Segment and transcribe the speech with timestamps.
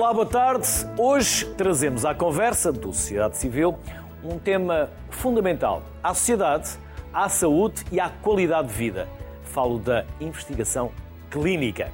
[0.00, 0.68] Olá, boa tarde.
[0.96, 3.76] Hoje trazemos à conversa do Sociedade Civil
[4.22, 6.70] um tema fundamental à sociedade,
[7.12, 9.08] à saúde e à qualidade de vida.
[9.42, 10.92] Falo da investigação
[11.28, 11.90] clínica.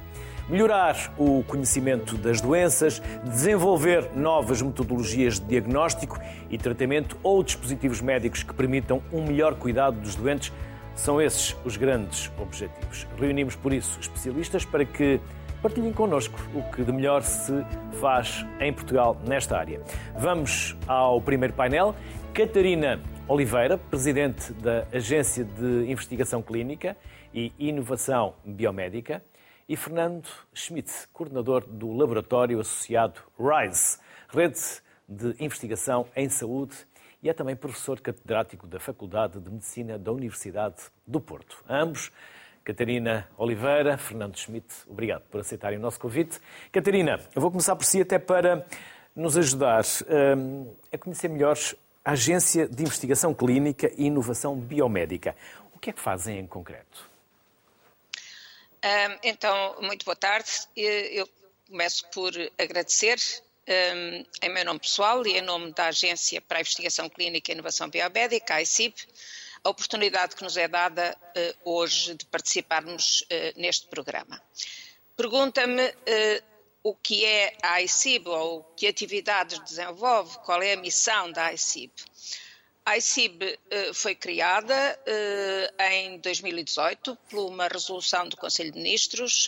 [0.47, 8.43] Melhorar o conhecimento das doenças, desenvolver novas metodologias de diagnóstico e tratamento ou dispositivos médicos
[8.43, 10.53] que permitam um melhor cuidado dos doentes
[10.93, 13.07] são esses os grandes objetivos.
[13.19, 15.19] Reunimos, por isso, especialistas para que
[15.65, 17.51] partilhem connosco o que de melhor se
[17.99, 19.81] faz em Portugal nesta área.
[20.15, 21.95] Vamos ao primeiro painel.
[22.35, 26.95] Catarina Oliveira, presidente da Agência de Investigação Clínica
[27.33, 29.23] e Inovação Biomédica,
[29.67, 33.97] e Fernando Schmidt, coordenador do Laboratório Associado RISE,
[34.29, 34.61] Rede
[35.09, 36.75] de Investigação em Saúde,
[37.23, 40.75] e é também professor catedrático da Faculdade de Medicina da Universidade
[41.07, 41.65] do Porto.
[41.67, 42.11] Ambos
[42.65, 46.39] Catarina Oliveira, Fernando Schmidt, obrigado por aceitarem o nosso convite.
[46.71, 48.65] Catarina, eu vou começar por si até para
[49.15, 49.83] nos ajudar
[50.35, 51.55] um, a conhecer melhor
[52.03, 55.35] a Agência de Investigação Clínica e Inovação Biomédica.
[55.75, 57.07] O que é que fazem em concreto?
[58.83, 60.49] Um, então, muito boa tarde.
[60.75, 61.29] Eu
[61.69, 63.19] começo por agradecer,
[63.67, 67.53] um, em meu nome pessoal e em nome da Agência para a Investigação Clínica e
[67.53, 68.95] Inovação Biomédica, a ICIB,
[69.65, 71.17] a oportunidade que nos é dada
[71.65, 74.39] uh, hoje de participarmos uh, neste programa.
[75.17, 76.43] Pergunta-me uh,
[76.83, 81.91] o que é a ICIB ou que atividades desenvolve, qual é a missão da ICIB.
[82.85, 83.59] A ICIB
[83.95, 84.75] foi criada
[85.89, 89.47] em 2018 por uma resolução do Conselho de Ministros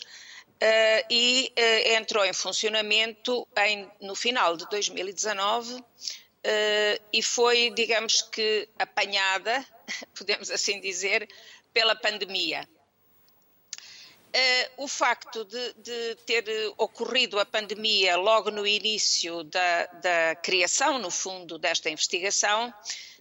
[1.07, 1.53] e
[1.95, 5.83] entrou em funcionamento em, no final de 2019
[7.13, 9.63] e foi, digamos que, apanhada
[10.17, 11.27] podemos assim dizer,
[11.73, 12.67] pela pandemia.
[14.27, 16.43] Uh, o facto de, de, ter
[16.77, 22.73] ocorrido a pandemia logo no início da, da, criação, no fundo, desta investigação,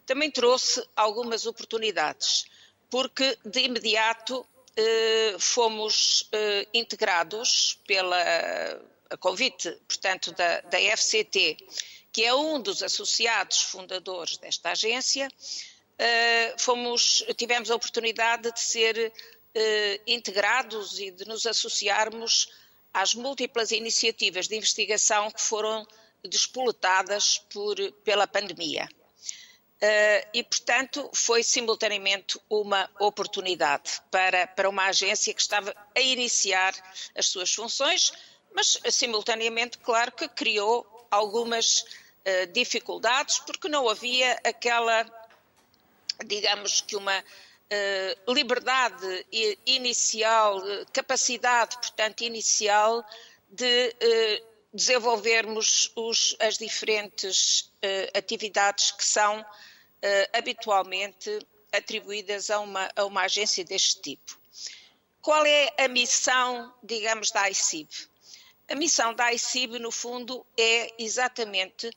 [0.05, 2.47] também trouxe algumas oportunidades,
[2.91, 8.17] porque de imediato uh, fomos uh, integrados pela
[9.11, 11.57] a convite, portanto, da, da FCT,
[12.13, 15.76] que é um dos associados fundadores desta agência, eh,
[16.59, 19.13] fomos, tivemos a oportunidade de ser
[19.57, 22.53] uh, integrados e de nos associarmos
[22.93, 25.87] às múltiplas iniciativas de investigação que foram
[26.23, 28.89] despoletadas por, pela pandemia.
[29.77, 36.75] Uh, e, portanto, foi simultaneamente uma oportunidade para, para uma agência que estava a iniciar
[37.15, 38.13] as suas funções,
[38.55, 41.85] mas simultaneamente, claro que criou algumas
[42.53, 45.05] dificuldades, porque não havia aquela
[46.25, 49.27] digamos que uma uh, liberdade
[49.67, 50.63] inicial,
[50.93, 53.05] capacidade, portanto, inicial
[53.51, 59.45] de uh, desenvolvermos os, as diferentes uh, atividades que são
[60.33, 61.41] habitualmente
[61.73, 64.39] atribuídas a uma, a uma agência deste tipo.
[65.21, 67.89] Qual é a missão, digamos, da ICIB?
[68.69, 71.91] A missão da ICIB, no fundo, é exatamente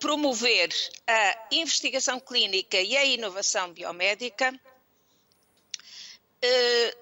[0.00, 0.70] promover
[1.06, 4.52] a investigação clínica e a inovação biomédica,
[6.40, 6.96] eh,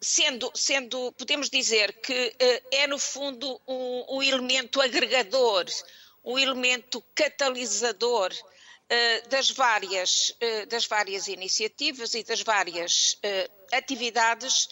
[0.00, 5.64] sendo, sendo, podemos dizer que eh, é no fundo um, um elemento agregador,
[6.24, 8.32] um elemento catalisador
[9.30, 10.36] das várias,
[10.68, 13.18] das várias iniciativas e das várias
[13.72, 14.68] atividades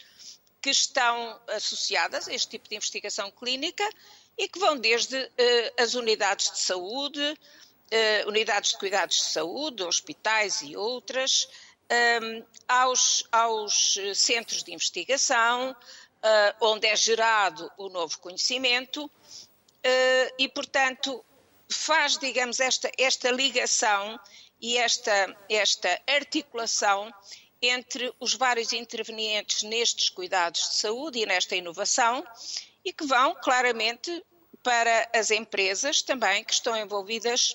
[0.60, 3.88] que estão associadas a este tipo de investigação clínica
[4.40, 9.82] e que vão desde uh, as unidades de saúde, uh, unidades de cuidados de saúde,
[9.82, 11.46] hospitais e outras,
[11.90, 19.10] um, ehm, aos, aos, centros de investigação, uh, onde é gerado o novo conhecimento
[20.38, 21.24] e, portanto,
[21.68, 24.20] faz, digamos, esta, esta ligação
[24.60, 27.12] e esta, esta articulação
[27.62, 32.24] entre os vários intervenientes nestes cuidados de saúde e nesta inovação
[32.84, 34.22] e que vão claramente
[34.62, 37.54] para as empresas também que estão envolvidas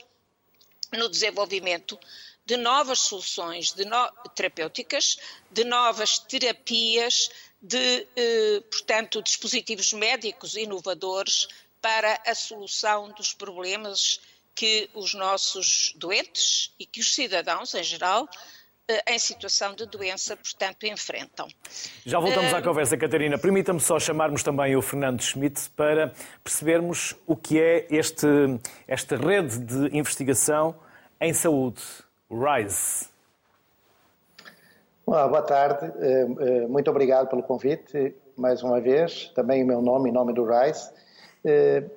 [0.92, 2.00] no desenvolvimento
[2.46, 4.12] de novas soluções de no...
[4.36, 5.18] terapêuticas,
[5.50, 7.30] de novas terapias,
[7.62, 11.48] de, eh, portanto, dispositivos médicos inovadores
[11.82, 14.20] para a solução dos problemas
[14.54, 18.30] que os nossos doentes e que os cidadãos em geral
[19.08, 21.48] em situação de doença, portanto, enfrentam.
[22.06, 23.38] Já voltamos à eh, conversa, Catarina.
[23.38, 28.28] Permita-me só chamarmos também o Fernando Schmidt para percebermos o que é este,
[28.88, 30.76] esta rede de investigação
[31.20, 31.82] em saúde,
[32.30, 33.08] o RISE.
[35.06, 35.92] Olá, boa tarde.
[36.00, 39.32] Eh, muito obrigado pelo convite, mais uma vez.
[39.34, 40.92] Também em meu nome, em nome do RISE.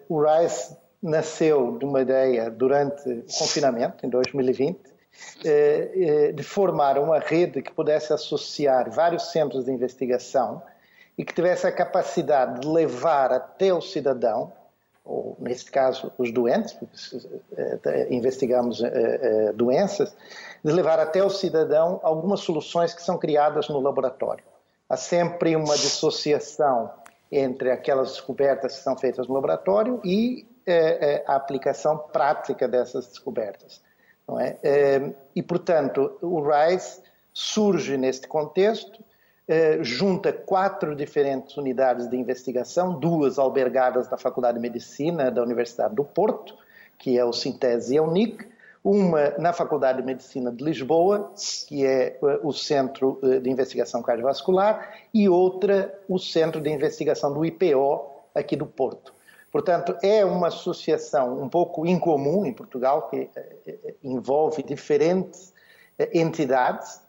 [0.09, 4.98] o RISE nasceu de uma ideia durante o confinamento, em 2020,
[6.35, 10.63] de formar uma rede que pudesse associar vários centros de investigação
[11.17, 14.53] e que tivesse a capacidade de levar até o cidadão,
[15.05, 16.79] ou neste caso os doentes,
[18.11, 18.81] investigamos
[19.55, 20.15] doenças,
[20.63, 24.45] de levar até o cidadão algumas soluções que são criadas no laboratório.
[24.89, 26.91] Há sempre uma dissociação
[27.31, 33.83] entre aquelas descobertas que são feitas no laboratório e eh, a aplicação prática dessas descobertas.
[34.29, 34.59] Não é?
[34.63, 37.01] Eh, e, portanto, o RISE
[37.33, 39.03] surge neste contexto,
[39.49, 45.95] eh, junta quatro diferentes unidades de investigação, duas albergadas da Faculdade de Medicina da Universidade
[45.95, 46.55] do Porto,
[46.99, 48.47] que é o Sintese e a UNIC,
[48.85, 51.33] uma na Faculdade de Medicina de Lisboa,
[51.67, 57.47] que é eh, o Centro de Investigação Cardiovascular, e outra, o Centro de Investigação do
[57.47, 58.05] IPO,
[58.35, 59.18] aqui do Porto.
[59.51, 65.53] Portanto, é uma associação um pouco incomum em Portugal, que eh, envolve diferentes
[66.13, 67.03] entidades,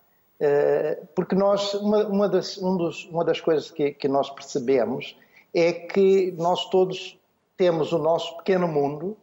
[1.14, 5.16] porque nós, uma, uma, das, um dos, uma das coisas que, que nós percebemos
[5.54, 7.20] é que nós todos
[7.58, 9.18] temos o nosso pequeno mundo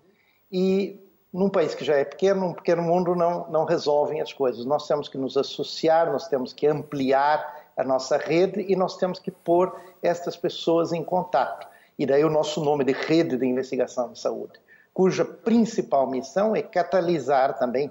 [0.52, 1.00] e
[1.32, 4.64] num país que já é pequeno, um pequeno mundo não, não resolvem as coisas.
[4.64, 9.18] Nós temos que nos associar, nós temos que ampliar a nossa rede e nós temos
[9.18, 11.66] que pôr estas pessoas em contato.
[11.98, 14.52] E daí o nosso nome de Rede de Investigação de Saúde,
[14.92, 17.90] cuja principal missão é catalisar também,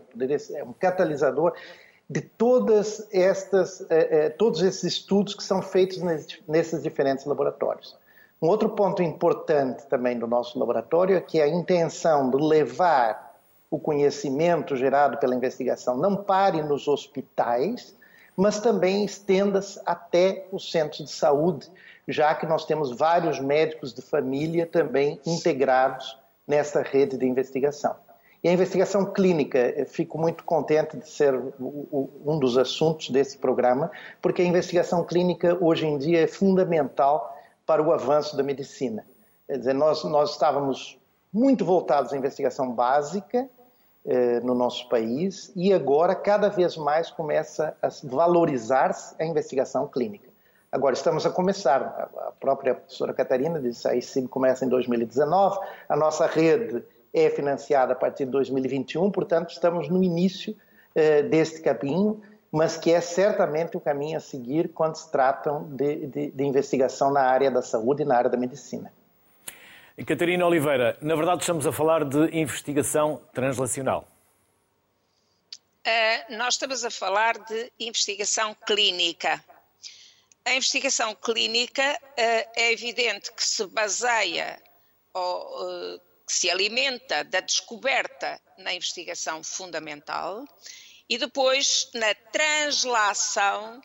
[0.54, 1.54] é um catalisador
[2.10, 6.00] de todas estas, eh, eh, todos esses estudos que são feitos
[6.48, 7.98] nesses diferentes laboratórios.
[8.42, 13.36] Um outro ponto importante também do nosso laboratório é que a intenção de levar
[13.72, 17.96] o conhecimento gerado pela investigação não pare nos hospitais,
[18.38, 21.70] mas também estenda-se até os centros de saúde,
[22.08, 26.18] já que nós temos vários médicos de família também integrados
[26.48, 27.96] nessa rede de investigação.
[28.44, 33.90] E a investigação clínica, fico muito contente de ser um dos assuntos desse programa,
[34.22, 37.36] porque a investigação clínica hoje em dia é fundamental
[37.66, 39.04] para o avanço da medicina.
[39.48, 41.00] Quer dizer, nós, nós estávamos
[41.34, 43.50] muito voltados à investigação básica
[44.06, 50.30] eh, no nosso país e agora cada vez mais começa a valorizar-se a investigação clínica.
[50.76, 55.58] Agora estamos a começar, a própria professora Catarina disse, a ICIB começa em 2019,
[55.88, 56.84] a nossa rede
[57.14, 60.54] é financiada a partir de 2021, portanto estamos no início
[60.94, 66.08] eh, deste caminho, mas que é certamente o caminho a seguir quando se tratam de,
[66.08, 68.92] de, de investigação na área da saúde e na área da medicina.
[70.06, 74.06] Catarina Oliveira, na verdade estamos a falar de investigação translacional.
[75.88, 79.42] Uh, nós estamos a falar de investigação clínica.
[80.46, 84.62] A investigação clínica uh, é evidente que se baseia
[85.12, 90.46] ou uh, que se alimenta da descoberta na investigação fundamental
[91.10, 93.82] e depois na translação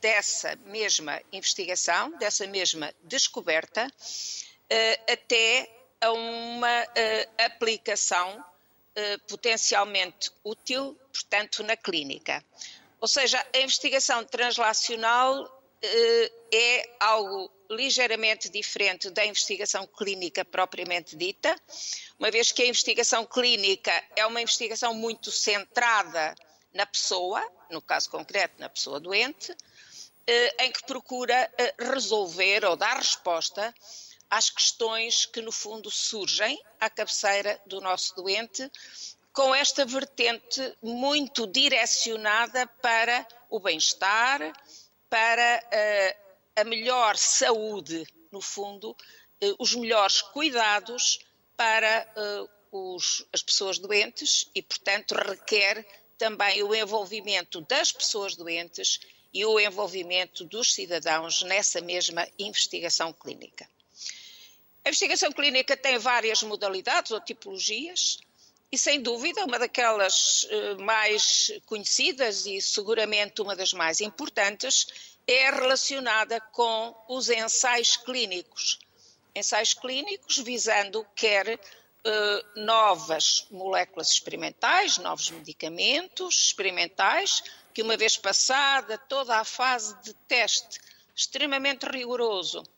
[0.00, 5.68] dessa mesma investigação, dessa mesma descoberta, uh, até
[6.00, 6.86] a uma
[7.38, 8.44] aplicação
[9.26, 12.44] potencialmente útil, portanto, na clínica.
[13.00, 15.53] Ou seja, a investigação translacional
[16.52, 21.54] é algo ligeiramente diferente da investigação clínica propriamente dita,
[22.18, 26.34] uma vez que a investigação clínica é uma investigação muito centrada
[26.72, 29.56] na pessoa, no caso concreto, na pessoa doente,
[30.58, 33.74] em que procura resolver ou dar resposta
[34.30, 38.70] às questões que, no fundo, surgem à cabeceira do nosso doente,
[39.32, 44.40] com esta vertente muito direcionada para o bem-estar,
[45.14, 51.20] para uh, a melhor saúde, no fundo, uh, os melhores cuidados
[51.56, 52.04] para
[52.72, 55.86] uh, os, as pessoas doentes e, portanto, requer
[56.18, 58.98] também o envolvimento das pessoas doentes
[59.32, 63.70] e o envolvimento dos cidadãos nessa mesma investigação clínica.
[64.84, 68.18] A investigação clínica tem várias modalidades ou tipologias
[68.74, 74.88] e, sem dúvida, uma daquelas eh, mais conhecidas e seguramente uma das mais importantes
[75.28, 78.80] é relacionada com os ensaios clínicos.
[79.32, 81.58] Ensaios clínicos visando quer
[82.06, 90.12] Uh, novas moléculas experimentais, novos medicamentos experimentais, que uma vez passada toda a fase de
[90.28, 90.78] teste
[91.16, 92.73] extremamente rigoroso eh,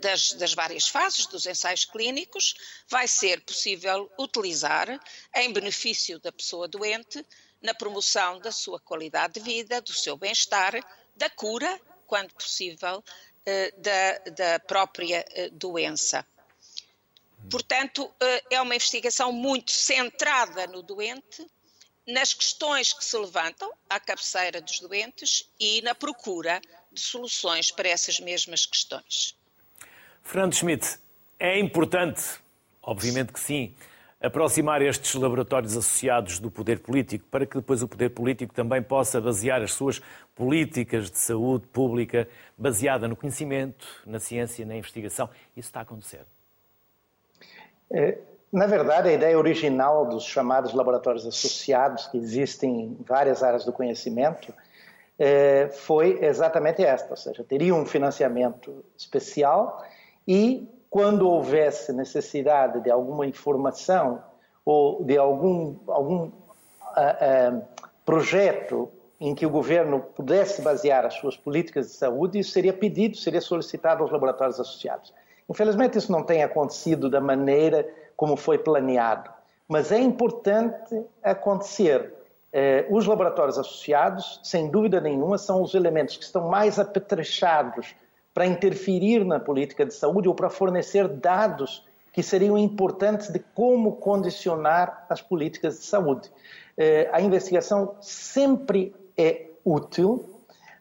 [0.00, 2.54] das, das, várias fases dos ensaios clínicos,
[2.88, 5.00] vai ser possível utilizar
[5.34, 7.24] em benefício da pessoa doente,
[7.62, 10.74] na promoção da sua qualidade de vida, do seu bem-estar,
[11.16, 13.02] da cura, quando possível,
[13.46, 16.26] eh, da, da própria eh, doença.
[17.50, 18.12] Portanto,
[18.50, 21.46] é uma investigação muito centrada no doente,
[22.06, 26.60] nas questões que se levantam à cabeceira dos doentes e na procura
[26.92, 29.36] de soluções para essas mesmas questões.
[30.24, 30.98] Fernando Schmidt,
[31.38, 32.22] é importante,
[32.82, 33.74] obviamente que sim,
[34.20, 39.20] aproximar estes laboratórios associados do poder político para que depois o poder político também possa
[39.20, 40.00] basear as suas
[40.34, 42.26] políticas de saúde pública
[42.56, 45.28] baseada no conhecimento, na ciência, na investigação.
[45.54, 46.22] Isso está a acontecer.
[47.92, 48.18] É,
[48.50, 53.72] na verdade, a ideia original dos chamados laboratórios associados, que existem em várias áreas do
[53.72, 54.54] conhecimento,
[55.18, 59.84] é, foi exatamente esta, ou seja, teria um financiamento especial
[60.26, 64.22] e quando houvesse necessidade de alguma informação
[64.64, 67.62] ou de algum, algum uh, uh,
[68.04, 68.88] projeto
[69.20, 73.40] em que o governo pudesse basear as suas políticas de saúde, isso seria pedido, seria
[73.40, 75.12] solicitado aos laboratórios associados.
[75.48, 79.30] Infelizmente, isso não tem acontecido da maneira como foi planeado,
[79.68, 82.14] mas é importante acontecer.
[82.52, 87.94] Eh, os laboratórios associados, sem dúvida nenhuma, são os elementos que estão mais apetrechados
[88.34, 93.92] para interferir na política de saúde ou para fornecer dados que seriam importantes de como
[93.92, 96.30] condicionar as políticas de saúde.
[96.76, 100.28] Eh, a investigação sempre é útil.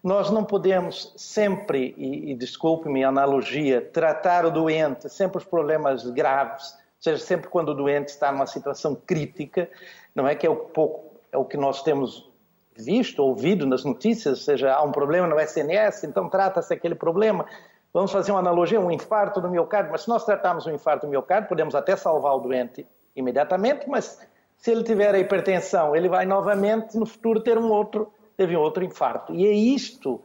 [0.04, 6.04] Nós não podemos sempre, e, e desculpe-me a analogia, tratar o doente, sempre os problemas
[6.10, 9.70] graves, ou seja, sempre quando o doente está numa situação crítica,
[10.14, 12.32] não é que é o pouco é o que nós temos
[12.75, 17.46] visto, ouvido nas notícias, ou seja, há um problema no SNS, então trata-se aquele problema.
[17.94, 21.10] Vamos fazer uma analogia, um infarto do miocárdio, mas se nós tratarmos um infarto do
[21.10, 24.20] miocárdio, podemos até salvar o doente imediatamente, mas
[24.58, 28.60] se ele tiver a hipertensão, ele vai novamente no futuro ter um outro, teve um
[28.60, 29.34] outro infarto.
[29.34, 30.22] E é isto,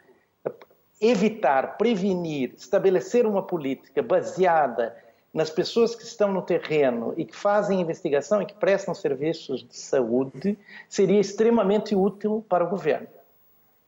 [1.00, 4.97] evitar, prevenir, estabelecer uma política baseada
[5.38, 9.76] nas pessoas que estão no terreno e que fazem investigação e que prestam serviços de
[9.76, 13.07] saúde, seria extremamente útil para o governo.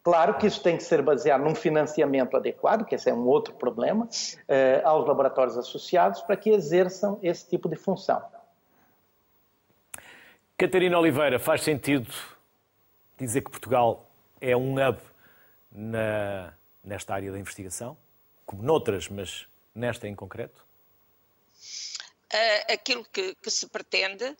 [0.00, 3.52] Claro que isso tem que ser baseado num financiamento adequado, que esse é um outro
[3.54, 4.08] problema,
[4.46, 8.22] eh, aos laboratórios associados para que exerçam esse tipo de função.
[10.56, 12.14] Catarina Oliveira, faz sentido
[13.18, 14.08] dizer que Portugal
[14.40, 14.98] é um hub
[15.72, 16.52] na,
[16.84, 17.96] nesta área da investigação,
[18.46, 20.69] como noutras, mas nesta em concreto?
[22.32, 24.36] Uh, aquilo que, que, se pretende, uh,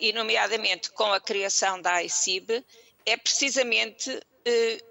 [0.00, 2.64] e nomeadamente com a criação da ICIB,
[3.06, 4.84] é precisamente uh,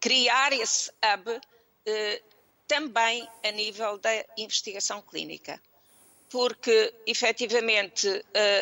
[0.00, 1.40] criar esse hub
[2.66, 5.60] também a nível da investigação clínica.
[6.28, 8.06] Porque, efetivamente,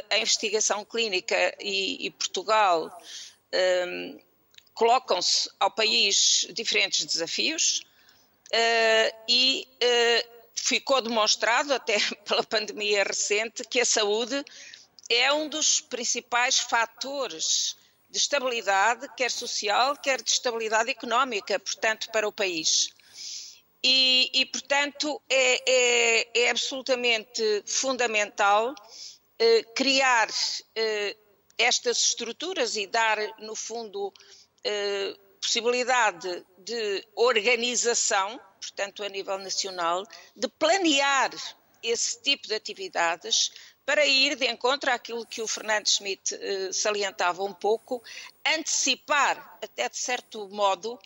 [0.08, 2.90] a investigação clínica e, e Portugal
[3.86, 4.18] um,
[4.72, 7.82] colocam-se ao país diferentes desafios
[9.28, 9.68] e
[10.60, 14.44] ficou demonstrado, até pela pandemia recente, que a saúde
[15.08, 17.76] é um dos principais fatores
[18.10, 22.90] de estabilidade, quer social, quer de estabilidade económica, portanto, para o país.
[23.82, 28.74] E, e portanto, é, é, é, absolutamente fundamental
[29.38, 30.28] eh, criar
[30.74, 31.16] eh,
[31.56, 34.12] estas estruturas e dar, no fundo,
[34.64, 40.04] eh, possibilidade de organização portanto, a nível nacional,
[40.36, 41.30] de planear
[41.82, 43.50] esse tipo de atividades
[43.84, 48.02] para ir de encontro àquilo que o Fernando Schmidt eh, salientava um pouco,
[48.44, 50.98] antecipar, até de certo modo,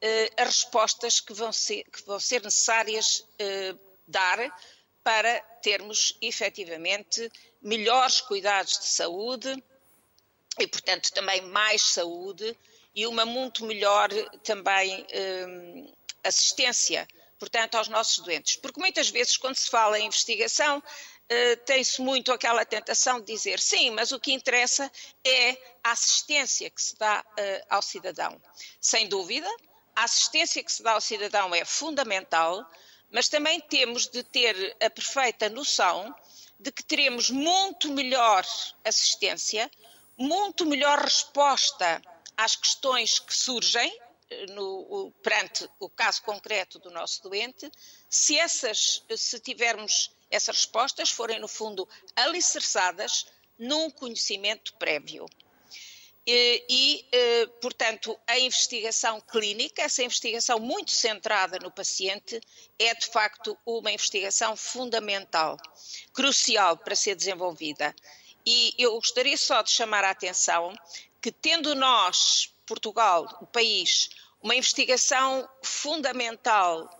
[0.00, 3.74] eh, as respostas que vão ser, que vão ser necessárias eh,
[4.06, 4.38] dar
[5.02, 7.30] para termos efetivamente
[7.62, 9.64] melhores cuidados de saúde
[10.58, 12.56] e, portanto, também mais saúde
[12.94, 14.08] e uma muito melhor
[14.42, 15.46] também eh,
[16.28, 17.06] assistência,
[17.38, 18.56] portanto, aos nossos doentes.
[18.56, 20.82] Porque muitas vezes, quando se fala em investigação,
[21.26, 24.88] Uh, tem-se muito aquela tentação de dizer sim, mas o que interessa
[25.24, 28.40] é a assistência que se dá uh, ao cidadão.
[28.80, 29.48] Sem dúvida,
[29.96, 32.64] a assistência que se dá ao cidadão é fundamental,
[33.10, 36.14] mas também temos de ter a perfeita noção
[36.60, 38.46] de que teremos muito melhor
[38.84, 39.68] assistência,
[40.16, 42.00] muito melhor resposta
[42.36, 43.92] às questões que surgem
[44.50, 47.70] no, perante o caso concreto do nosso doente,
[48.08, 53.26] se essas, se tivermos essas respostas forem no fundo alicerçadas
[53.58, 55.26] num conhecimento prévio.
[56.28, 62.40] E, e, eh, portanto, a investigação clínica, essa investigação muito centrada no paciente,
[62.80, 65.56] é de facto uma investigação fundamental,
[66.12, 67.94] crucial para ser desenvolvida.
[68.44, 70.74] E eu gostaria só de chamar a atenção
[71.20, 74.10] que, tendo nós Portugal, o país,
[74.42, 76.90] uma investigação fundamental,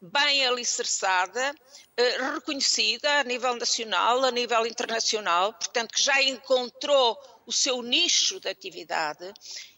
[0.00, 7.52] bem alicerçada, uh, reconhecida a nível nacional, a nível internacional, portanto, que já encontrou o
[7.52, 9.32] seu nicho de atividade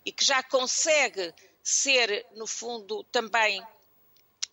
[0.04, 1.32] e que já consegue
[1.62, 3.62] ser, no fundo, também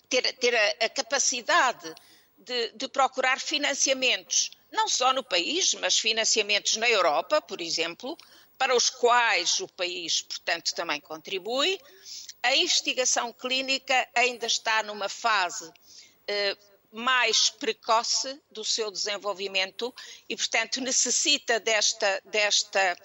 [0.10, 1.96] ter, ter a, a capacidade
[2.38, 8.17] de, de procurar financiamentos, não só no país, mas financiamentos na Europa, por exemplo,
[8.57, 11.79] para os quais o país, portanto, também contribui.
[12.41, 15.71] A investigação clínica ainda está numa fase
[16.27, 16.57] eh,
[16.91, 19.93] mais precoce do seu desenvolvimento
[20.29, 22.97] e, portanto, necessita desta, desta,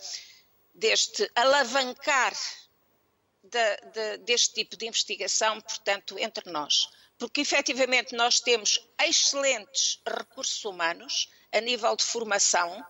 [0.74, 2.34] deste alavancar
[3.42, 6.88] de, de, deste tipo de investigação, portanto, entre nós
[7.20, 12.82] porque efetivamente nós temos excelentes recursos humanos a nível de formação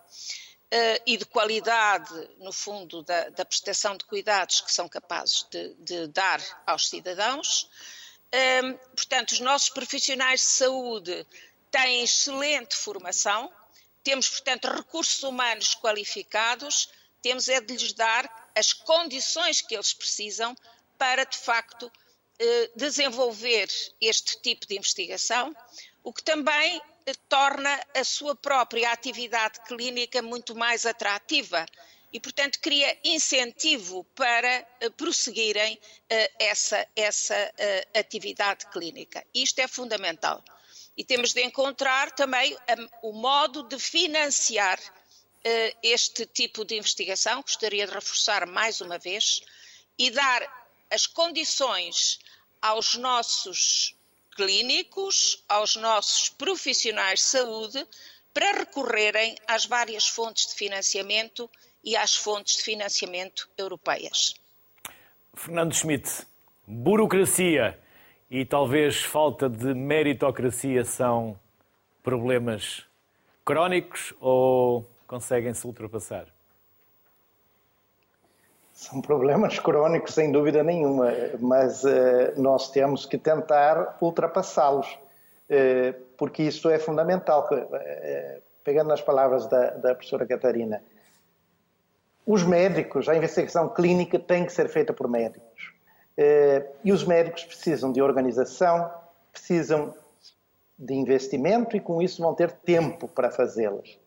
[0.72, 5.74] uh, e de qualidade, no fundo, da, da, prestação de cuidados que são capazes de,
[5.74, 7.68] de dar aos cidadãos.
[8.62, 11.26] Um, portanto, os nossos profissionais de saúde
[11.70, 13.52] têm excelente formação,
[14.02, 16.88] temos, portanto, recursos humanos qualificados,
[17.20, 20.56] temos é de lhes dar as condições que eles precisam
[20.96, 21.90] para, de facto,
[22.38, 23.68] eh, desenvolver
[24.00, 25.54] este tipo de investigação,
[26.02, 26.80] o que também
[27.28, 31.66] torna a sua própria atividade clínica muito mais atrativa
[32.12, 35.78] e, portanto, cria incentivo para eh, prosseguirem
[36.38, 37.52] essa, essa
[37.94, 39.24] atividade clínica.
[39.32, 40.42] Isto é fundamental.
[40.96, 42.56] E temos de encontrar também
[43.00, 44.78] o modo de financiar
[45.82, 49.40] este tipo de investigação, gostaria de reforçar mais uma vez,
[49.96, 52.18] e dar as condições
[52.60, 53.94] aos nossos
[54.40, 57.86] clínicos, aos nossos profissionais de saúde,
[58.32, 61.50] para recorrerem às várias fontes de financiamento
[61.84, 64.34] e às fontes de financiamento europeias.
[65.34, 66.26] Fernando Schmidt,
[66.66, 67.78] burocracia
[68.30, 71.38] e talvez falta de meritocracia são
[72.02, 72.86] problemas
[73.44, 76.26] crónicos ou conseguem-se ultrapassar?
[78.80, 84.88] São problemas crónicos, sem dúvida nenhuma, mas uh, nós temos que tentar ultrapassá-los,
[85.50, 87.46] uh, porque isso é fundamental.
[87.52, 90.82] Uh, pegando nas palavras da, da professora Catarina,
[92.24, 95.74] os médicos, a investigação clínica tem que ser feita por médicos.
[96.82, 98.90] e os médicos precisam de organização,
[99.30, 99.92] precisam
[100.78, 103.98] de investimento e com isso vão ter tempo para fazê-las.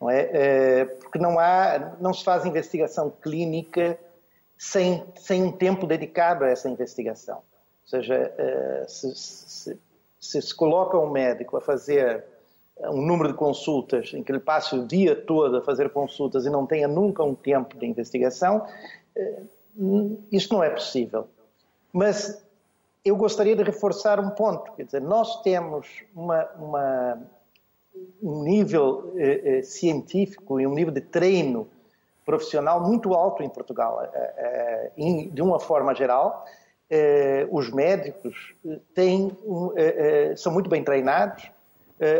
[0.00, 0.84] Não é?
[1.00, 3.98] porque não há, não se faz investigação clínica
[4.60, 7.36] sem, sem um tempo dedicado a essa investigação.
[7.36, 9.78] Ou seja, eh, se se,
[10.20, 12.22] se, se coloca um médico a fazer
[12.78, 16.50] um número de consultas em que ele passe o dia todo a fazer consultas e
[16.50, 18.66] não tenha nunca um tempo de investigação,
[19.16, 19.42] eh,
[20.30, 21.26] isto não é possível.
[21.90, 22.44] Mas
[23.02, 27.18] eu gostaria de reforçar um ponto, quer dizer, nós temos uma, uma
[28.22, 31.66] um nível eh, eh, científico e um nível de treino
[32.30, 34.08] profissional muito alto em Portugal.
[34.14, 36.46] Eh, eh, de uma forma geral,
[36.88, 38.54] eh, os médicos
[38.94, 39.36] têm,
[40.36, 41.50] são muito bem treinados,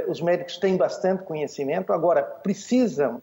[0.08, 3.22] os médicos têm bastante conhecimento, agora precisam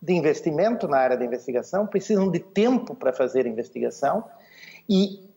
[0.00, 4.24] de investimento na área da investigação, precisam de tempo para fazer investigação
[4.88, 5.30] e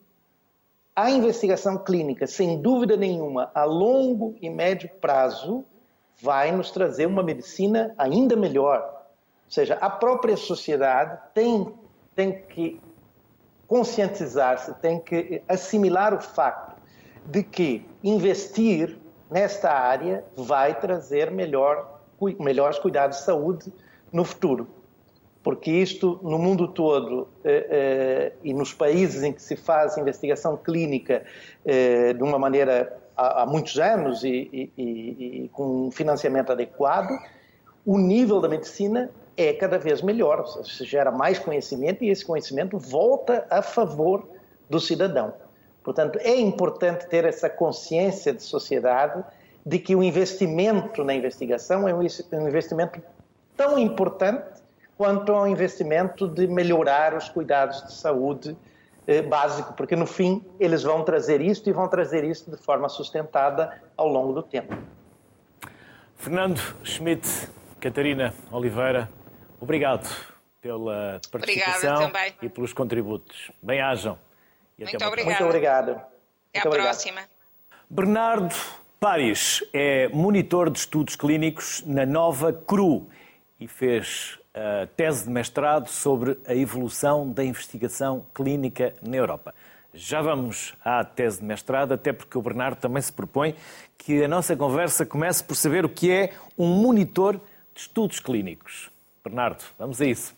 [0.94, 5.64] a investigação clínica, sem dúvida nenhuma, a longo e médio prazo,
[6.20, 8.95] vai nos trazer uma medicina ainda melhor,
[9.46, 11.72] ou seja, a própria sociedade tem,
[12.14, 12.80] tem que
[13.66, 16.76] conscientizar-se, tem que assimilar o facto
[17.24, 18.98] de que investir
[19.30, 22.00] nesta área vai trazer melhor,
[22.38, 23.72] melhores cuidados de saúde
[24.12, 24.68] no futuro.
[25.42, 30.56] Porque isto, no mundo todo eh, eh, e nos países em que se faz investigação
[30.56, 31.24] clínica
[31.64, 37.16] eh, de uma maneira há, muitos anos e, e, e, e com um financiamento adequado,
[37.84, 42.78] o nível da medicina é cada vez melhor, se gera mais conhecimento e esse conhecimento
[42.78, 44.26] volta a favor
[44.68, 45.34] do cidadão.
[45.82, 49.22] Portanto, é importante ter essa consciência de sociedade
[49.64, 52.02] de que o investimento na investigação é um
[52.48, 53.00] investimento
[53.56, 54.62] tão importante
[54.96, 58.56] quanto ao investimento de melhorar os cuidados de saúde
[59.06, 62.88] eh, básico, porque no fim eles vão trazer isto e vão trazer isso de forma
[62.88, 64.74] sustentada ao longo do tempo.
[66.16, 69.08] Fernando Schmidt, Catarina Oliveira,
[69.66, 70.08] Obrigado
[70.62, 73.50] pela participação e pelos contributos.
[73.60, 74.16] Bem-ajam.
[74.78, 75.26] Muito obrigado.
[75.26, 75.90] Muito obrigado.
[75.90, 76.00] Até
[76.54, 76.86] Muito à obrigado.
[76.86, 77.20] próxima.
[77.90, 78.54] Bernardo
[79.00, 83.08] Paris é monitor de estudos clínicos na Nova CRU
[83.58, 89.52] e fez a tese de mestrado sobre a evolução da investigação clínica na Europa.
[89.92, 93.56] Já vamos à tese de mestrado, até porque o Bernardo também se propõe
[93.98, 97.40] que a nossa conversa comece por saber o que é um monitor
[97.74, 98.94] de estudos clínicos.
[99.26, 100.36] Bernardo, vamos a isso.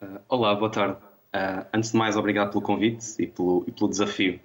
[0.00, 0.96] Uh, olá, boa tarde.
[1.34, 4.40] Uh, antes de mais, obrigado pelo convite e pelo, e pelo desafio.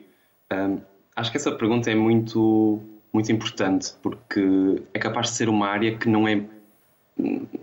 [0.52, 0.82] Uh,
[1.16, 2.82] acho que essa pergunta é muito,
[3.14, 6.44] muito importante porque é capaz de ser uma área que não é,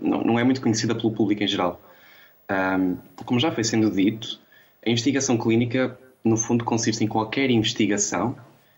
[0.01, 1.79] não, não é muito conhecida pelo público em geral.
[3.23, 4.39] como já foi sendo dito,
[4.83, 8.35] a investigação clínica, no fundo, consiste em qualquer investigação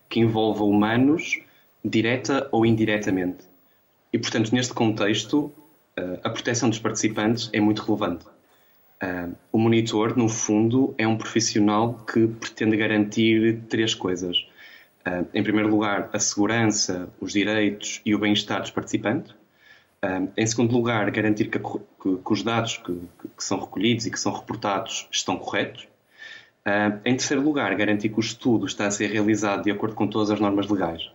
[0.10, 1.40] que envolva humanos,
[1.84, 3.46] direta ou indiretamente.
[4.12, 5.50] E, portanto, neste contexto,
[6.24, 8.26] a proteção dos participantes é muito relevante.
[9.04, 14.48] Uh, o monitor, no fundo, é um profissional que pretende garantir três coisas.
[15.06, 19.36] Uh, em primeiro lugar, a segurança, os direitos e o bem-estar dos participantes.
[20.36, 24.20] Em segundo lugar, garantir que, que, que os dados que, que, são recolhidos e que
[24.20, 25.88] são reportados estão corretos.
[27.06, 30.30] em terceiro lugar, garantir que o estudo está a ser realizado de acordo com todas
[30.30, 31.10] as normas legais.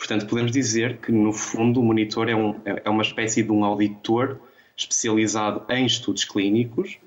[0.00, 3.62] Portanto, podemos dizer que, no fundo, o monitor é, um, é uma espécie de um
[3.62, 4.40] auditor
[4.74, 6.98] especializado em estudos clínicos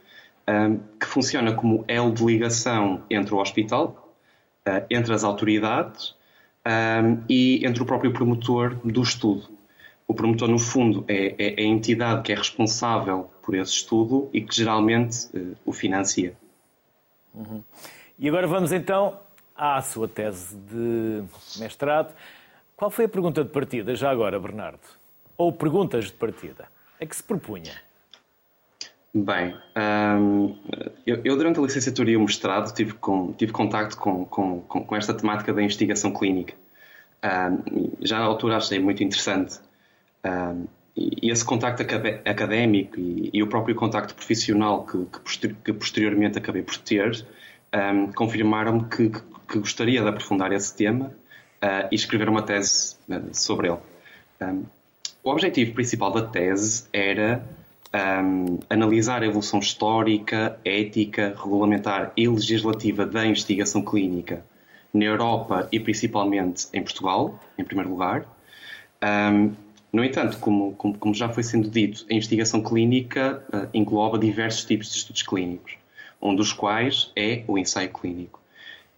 [0.47, 4.13] um, que funciona como elo de ligação entre o hospital,
[4.67, 6.15] uh, entre as autoridades
[6.63, 9.49] um, e entre o próprio promotor do estudo.
[10.07, 14.29] O promotor, no fundo, é, é, é, a entidade que é responsável por esse estudo
[14.31, 16.37] e que geralmente uh, o financia.
[17.33, 17.63] Uhum.
[18.19, 19.19] E agora vamos então
[19.55, 21.23] à sua tese de
[21.57, 22.13] mestrado.
[22.83, 24.81] Qual foi a pergunta de partida, já agora, Bernardo?
[25.37, 26.67] Ou perguntas de partida?
[26.99, 27.71] É que se propunha?
[29.13, 29.55] Bem,
[30.19, 30.53] um,
[31.07, 34.95] eu, eu, durante a licenciatura e o mestrado tive, com, tive contacto com, com, com
[34.97, 36.55] esta temática da investigação clínica.
[37.23, 39.61] Um, já na altura achei muito interessante.
[40.25, 41.83] Um, e, esse contacto
[42.25, 47.25] académico e, e, o próprio contacto profissional que, que, posterior, que posteriormente acabei por ter
[48.13, 51.15] confirmaram-me que, que, gostaria de aprofundar esse tema
[51.63, 53.79] uh, e escrever uma tese uh, sobre ele.
[55.23, 57.41] o objetivo principal da tese era
[57.93, 64.43] um, analisar a evolução histórica, ética, regulamentar e legislativa da investigação clínica
[64.93, 68.25] na Europa e principalmente em Portugal, em primeiro lugar.
[69.03, 69.53] Um,
[69.91, 74.65] no entanto, como, como, como, já foi sendo dito, a investigação clínica uh, engloba diversos
[74.65, 75.73] tipos de estudos clínicos,
[76.19, 78.41] um dos quais é o ensaio clínico.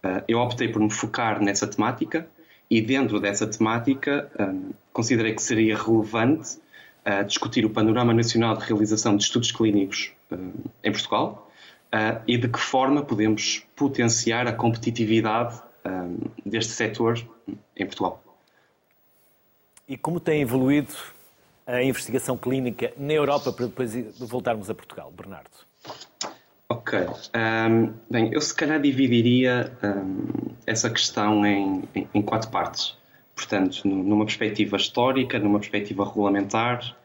[0.04, 2.28] Uh, eu optei por me focar nessa temática
[2.70, 6.58] e, dentro dessa temática, um, considerei que seria relevante
[7.04, 11.44] a discutir o panorama nacional de realização de estudos clínicos uh, em Portugal
[12.28, 15.62] e de que forma podemos potenciar a competitividade
[16.46, 17.26] deste setor
[17.74, 18.22] em Portugal.
[19.88, 20.94] E como tem evoluído
[21.66, 25.50] a investigação clínica na Europa para depois voltarmos a Portugal, Bernardo?
[26.68, 27.00] Ok.
[27.00, 32.98] Um, bem, eu se calhar dividiria um, essa questão em, em, em quatro partes
[33.36, 36.96] portanto, numa perspectiva histórica, numa perspectiva regulamentar,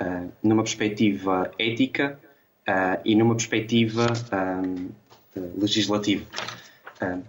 [0.00, 2.20] uh, numa perspectiva ética
[2.68, 4.06] uh, e numa perspectiva
[4.66, 4.90] um,
[5.56, 6.24] legislativa.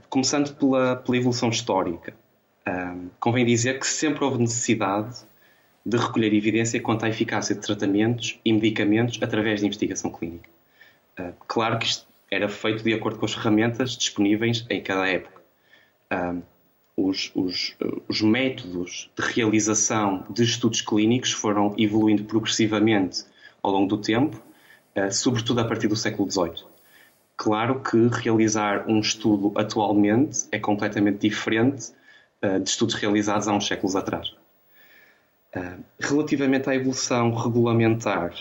[0.10, 2.12] Começando pela, pela, evolução histórica,
[3.20, 5.20] convém dizer que sempre houve necessidade
[5.86, 10.50] de recolher evidência quanto à eficácia de tratamentos e medicamentos através de investigação clínica.
[11.48, 15.40] Claro que isto era feito de acordo com as ferramentas disponíveis em cada época
[17.08, 17.76] os, os,
[18.08, 23.24] os, métodos de realização de estudos clínicos foram evoluindo progressivamente
[23.64, 24.42] ao longo do tempo,
[24.96, 26.66] eh, sobretudo a partir do século XVIII.
[27.38, 31.94] Claro que realizar um estudo atualmente é completamente diferente
[32.42, 34.34] eh, de estudos realizados há uns séculos atrás.
[35.54, 38.34] Eh, relativamente à evolução regulamentar,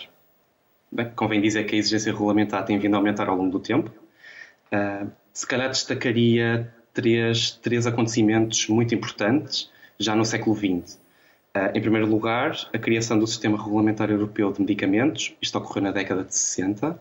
[0.91, 3.91] bem, convém dizer que a exigência regulamentar tem vindo a aumentar ao longo do tempo.
[5.33, 10.95] Se calhar destacaria três, três acontecimentos muito importantes já no século XX.
[10.95, 10.99] Uh,
[11.53, 15.91] ah, em primeiro lugar, a criação do Sistema Regulamentar Europeu de Medicamentos, isto ocorreu na
[15.91, 16.99] década de 60, uh,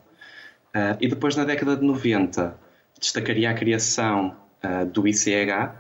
[0.75, 2.59] ah, e depois na década de 90
[2.99, 5.75] destacaria a criação uh, do ICH.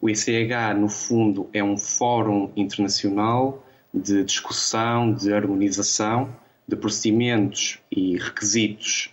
[0.00, 6.34] O ICH, no fundo, é um fórum internacional de discussão, de harmonização
[6.70, 9.12] de procedimentos e requisitos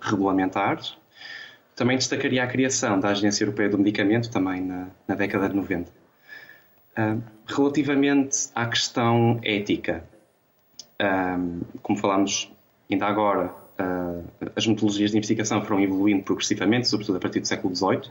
[0.00, 0.96] regulamentares
[1.76, 5.90] também destacaria a criação da Agência Europeia do Medicamento, também na, na década de 90.
[5.90, 5.92] Uh,
[6.96, 10.02] ah, relativamente à questão ética,
[11.00, 12.50] uh, como falámos
[12.90, 17.76] ainda agora, uh, as metodologias de investigação foram evoluindo progressivamente, sobretudo a partir do século
[17.76, 18.10] XVIII,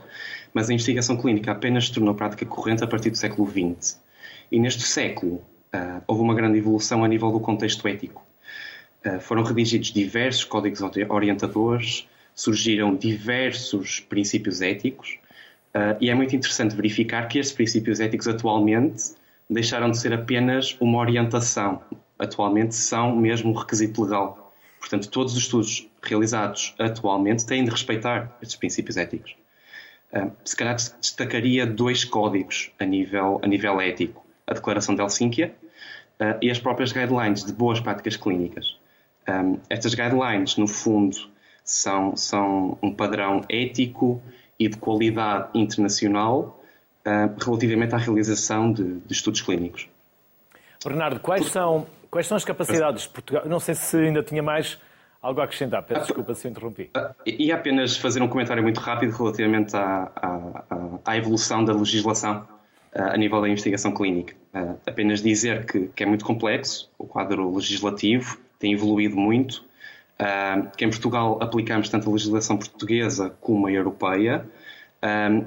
[0.54, 4.00] mas a investigação clínica apenas se tornou prática corrente a partir do século XX.
[4.52, 5.42] E neste século
[6.06, 8.24] houve uma grande evolução a nível do contexto ético.
[9.20, 15.18] Foram redigidos diversos códigos orientadores, surgiram diversos princípios éticos
[15.74, 19.14] uh, e é muito interessante verificar que estes princípios éticos atualmente
[19.48, 21.80] deixaram de ser apenas uma orientação,
[22.18, 24.54] atualmente são mesmo um requisito legal.
[24.78, 29.34] Portanto, todos os estudos realizados atualmente têm de respeitar estes princípios éticos.
[30.12, 35.54] Uh, se calhar destacaria dois códigos a nível, a nível ético: a Declaração de Helsínquia
[36.40, 38.78] e as próprias guidelines de boas práticas clínicas.
[39.28, 41.16] Um, estas guidelines, no fundo,
[41.64, 44.22] são, são um padrão ético
[44.58, 46.62] e de qualidade internacional
[47.04, 49.88] uh, relativamente à realização de, de, estudos clínicos.
[50.84, 53.42] Bernardo, quais são, quais são as capacidades de Portugal?
[53.46, 54.78] Não sei se ainda tinha mais
[55.20, 56.90] algo a acrescentar, peço desculpa se interrompi.
[57.26, 60.64] E apenas fazer um comentário muito rápido relativamente à, à,
[61.04, 62.46] à evolução da legislação
[62.94, 64.34] a nível da investigação clínica.
[64.86, 69.64] Apenas dizer que, que, é muito complexo, o quadro legislativo tem evoluído muito,
[70.76, 74.46] que em Portugal aplicamos tanto a legislação portuguesa como a europeia,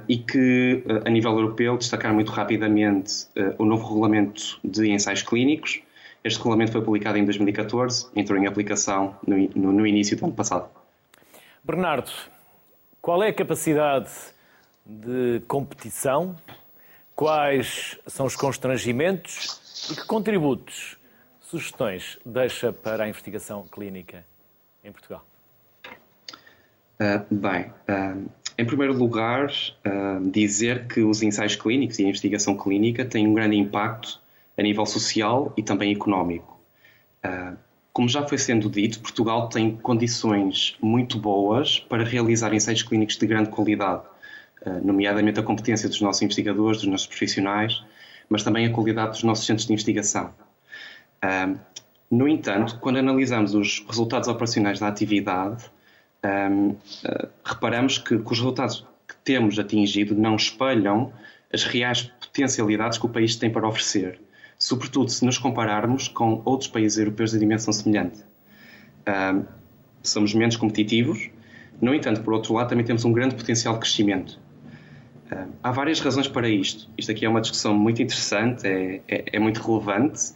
[0.07, 5.81] e que a nível europeu destacar muito rapidamente o novo regulamento de ensaios clínicos.
[6.23, 10.33] Este regulamento foi publicado em 2014, entrou em aplicação no, no, no início do ano
[10.33, 10.69] passado.
[11.63, 12.11] Bernardo,
[13.01, 14.09] qual é a capacidade
[14.85, 16.35] de competição
[17.19, 20.97] quais são os constrangimentos e que contributos,
[21.49, 24.23] sugestões deixa para a investigação clínica
[24.83, 25.25] em Portugal?
[27.01, 32.55] Uh, bem, uh, em primeiro lugar, uh, dizer que os ensaios clínicos e a investigação
[32.55, 34.21] clínica têm um grande impacto
[34.57, 36.59] a nível social e também económico.
[37.93, 43.25] como já foi sendo dito, Portugal tem condições muito boas para realizar ensaios clínicos de
[43.25, 44.03] grande qualidade
[44.83, 47.81] nomeadamente a competência dos nossos investigadores, dos nossos profissionais,
[48.27, 50.33] mas também a qualidade dos nossos centros de investigação.
[52.09, 55.65] No entanto, quando analisamos os resultados operacionais da atividade,
[56.23, 56.75] eh,
[57.45, 61.13] reparamos que, os resultados que temos atingido não espelham
[61.53, 64.19] as reais potencialidades que o país tem para oferecer,
[64.57, 68.23] sobretudo se nos compararmos com outros países europeus de dimensão semelhante.
[70.03, 71.29] Somos menos competitivos,
[71.81, 74.39] no entanto, por outro lado, também temos um grande potencial de crescimento.
[75.31, 76.89] Uh, há várias razões para isto.
[76.97, 80.33] Isto aqui é uma discussão muito interessante, é, é, é muito relevante.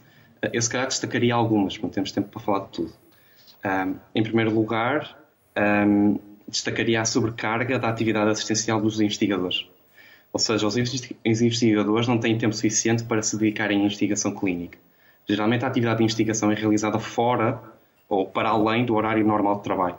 [0.52, 2.92] Eu, se calhar, destacaria algumas, não temos tempo para falar de tudo.
[3.64, 5.16] Uh, em primeiro lugar,
[5.56, 9.66] um, destacaria a sobrecarga da atividade assistencial dos investigadores.
[10.32, 14.78] Ou seja, os investigadores não têm tempo suficiente para se dedicarem à investigação clínica.
[15.28, 17.62] Geralmente, a atividade de investigação é realizada fora
[18.08, 19.96] ou para além do horário normal de trabalho.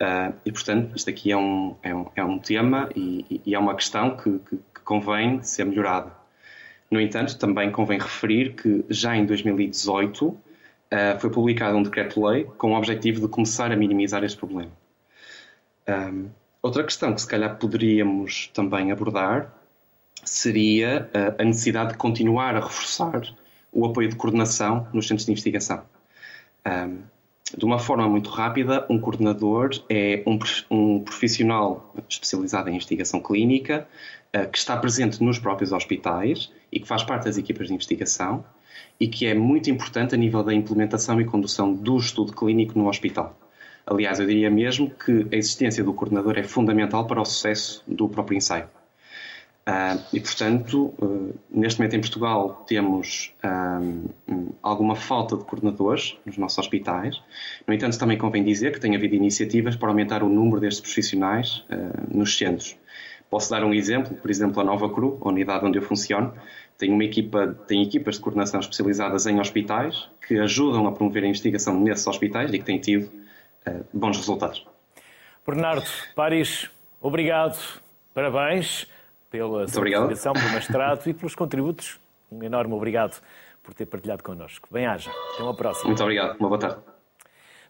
[0.00, 3.58] Uh, e, portanto, isto aqui é um, é um, é um tema e, e, é
[3.58, 6.12] uma questão que, que, que, convém ser melhorada.
[6.90, 10.40] No entanto, também convém referir que já em 2018 uh,
[10.90, 14.70] ah, foi publicado um decreto-lei com o objetivo de começar a minimizar este problema.
[15.88, 16.28] Um,
[16.62, 19.52] outra questão que se calhar poderíamos também abordar
[20.24, 23.22] seria uh, a necessidade de continuar a reforçar
[23.72, 25.82] o apoio de coordenação nos centros de investigação.
[26.66, 26.98] Um,
[27.56, 30.38] de uma forma muito rápida, um coordenador é um,
[30.70, 33.86] um profissional especializado em investigação clínica
[34.34, 38.44] uh, que está presente nos próprios hospitais e que faz parte das equipas de investigação
[38.98, 42.88] e que é muito importante a nível da implementação e condução do estudo clínico no
[42.88, 43.38] hospital.
[43.86, 48.08] Aliás, eu diria mesmo que a existência do coordenador é fundamental para o sucesso do
[48.08, 48.68] próprio ensaio.
[49.68, 53.34] Uh, e, portanto, uh, neste momento em Portugal temos
[54.28, 57.20] um, alguma falta de coordenadores nos nossos hospitais.
[57.66, 61.64] No entanto, também convém dizer que tem havido iniciativas para aumentar o número destes profissionais
[61.68, 62.76] uh, nos centros.
[63.30, 66.32] Posso dar um exemplo, por exemplo, a Nova Cru, a unidade onde eu funciono,
[66.78, 71.26] tem uma equipa, tem equipas de coordenação especializadas em hospitais que ajudam a promover a
[71.26, 73.10] investigação nesses hospitais e que têm tido
[73.92, 74.64] bons resultados.
[75.44, 77.58] Bernardo Paris, obrigado,
[78.14, 78.86] parabéns
[79.30, 81.98] pela sua investigação, pelo mestrado e pelos contributos.
[82.30, 83.20] Um enorme obrigado
[83.62, 84.68] por ter partilhado connosco.
[84.70, 85.10] Bem-aja.
[85.34, 85.88] Até uma próxima.
[85.88, 86.38] Muito obrigado.
[86.38, 86.78] Uma boa tarde.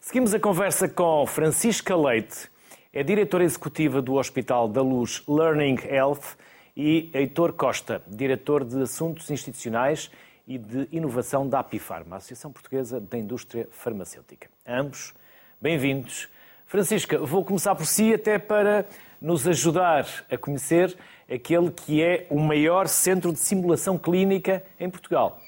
[0.00, 2.50] Seguimos a conversa com Francisca Leite,
[2.96, 6.34] é diretora executiva do Hospital da Luz Learning Health,
[6.74, 10.10] e Heitor Costa, diretor de Assuntos Institucionais
[10.48, 14.48] e de Inovação da Apifarma, Associação Portuguesa da Indústria Farmacêutica.
[14.66, 15.14] Ambos,
[15.60, 16.26] bem-vindos.
[16.66, 18.86] Francisca, vou começar por si até para
[19.20, 20.96] nos ajudar a conhecer
[21.30, 25.38] aquele que é o maior centro de simulação clínica em Portugal.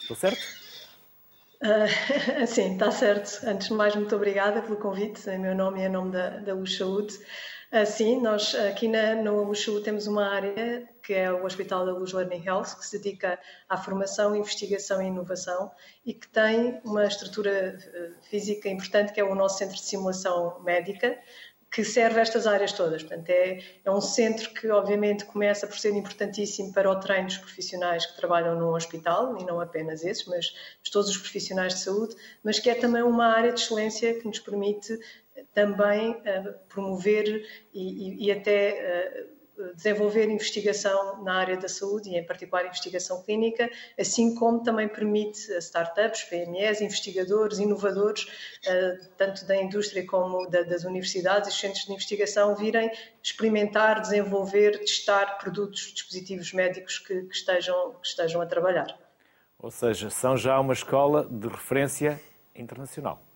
[0.00, 0.59] Estou certo?
[1.62, 3.46] Uh, sim, está certo.
[3.46, 5.28] Antes de mais, muito obrigada pelo convite.
[5.28, 7.14] Em meu nome e em nome da, da Luz Saúde.
[7.72, 11.92] Uh, sim, nós aqui na, no Saúde temos uma área que é o Hospital da
[11.92, 15.70] Luz Learning Health, que se dedica à formação, investigação e inovação
[16.04, 20.60] e que tem uma estrutura uh, física importante que é o nosso centro de simulação
[20.62, 21.18] médica,
[21.70, 23.02] que serve estas áreas todas.
[23.02, 27.38] Portanto, é, é um centro que, obviamente, começa por ser importantíssimo para o treino dos
[27.38, 30.52] profissionais que trabalham no hospital, e não apenas esses, mas
[30.90, 34.40] todos os profissionais de saúde, mas que é também uma área de excelência que nos
[34.40, 34.98] permite
[35.54, 39.39] também uh, promover e, e, e até uh,
[39.74, 45.52] desenvolver investigação na área da saúde e, em particular, investigação clínica, assim como também permite
[45.52, 48.26] a startups, PMEs, investigadores, inovadores,
[48.66, 52.90] eh, tanto da indústria como das universidades e centros de investigação, virem
[53.22, 58.98] experimentar, desenvolver, testar produtos, dispositivos médicos que, que estejam, que estejam a trabalhar.
[59.58, 62.20] Ou seja, são já uma escola de referência
[62.54, 63.29] internacional.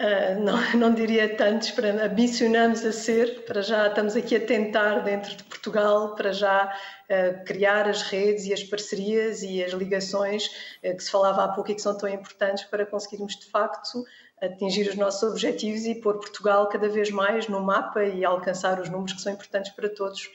[0.00, 5.00] Uh, não, não diria tantos, para, ambicionamos a ser, para já estamos aqui a tentar
[5.00, 10.46] dentro de Portugal, para já uh, criar as redes e as parcerias e as ligações
[10.82, 14.04] uh, que se falava há pouco e que são tão importantes para conseguirmos de facto
[14.42, 18.90] atingir os nossos objetivos e pôr Portugal cada vez mais no mapa e alcançar os
[18.90, 20.28] números que são importantes para todos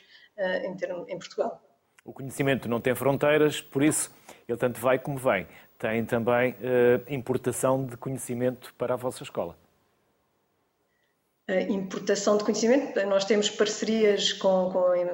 [0.64, 1.62] em, termo, em Portugal.
[2.04, 4.12] O conhecimento não tem fronteiras, por isso
[4.48, 5.46] ele tanto vai como vem
[5.80, 9.58] tem também uh, importação de conhecimento para a vossa escola.
[11.48, 14.70] A importação de conhecimento, nós temos parcerias com,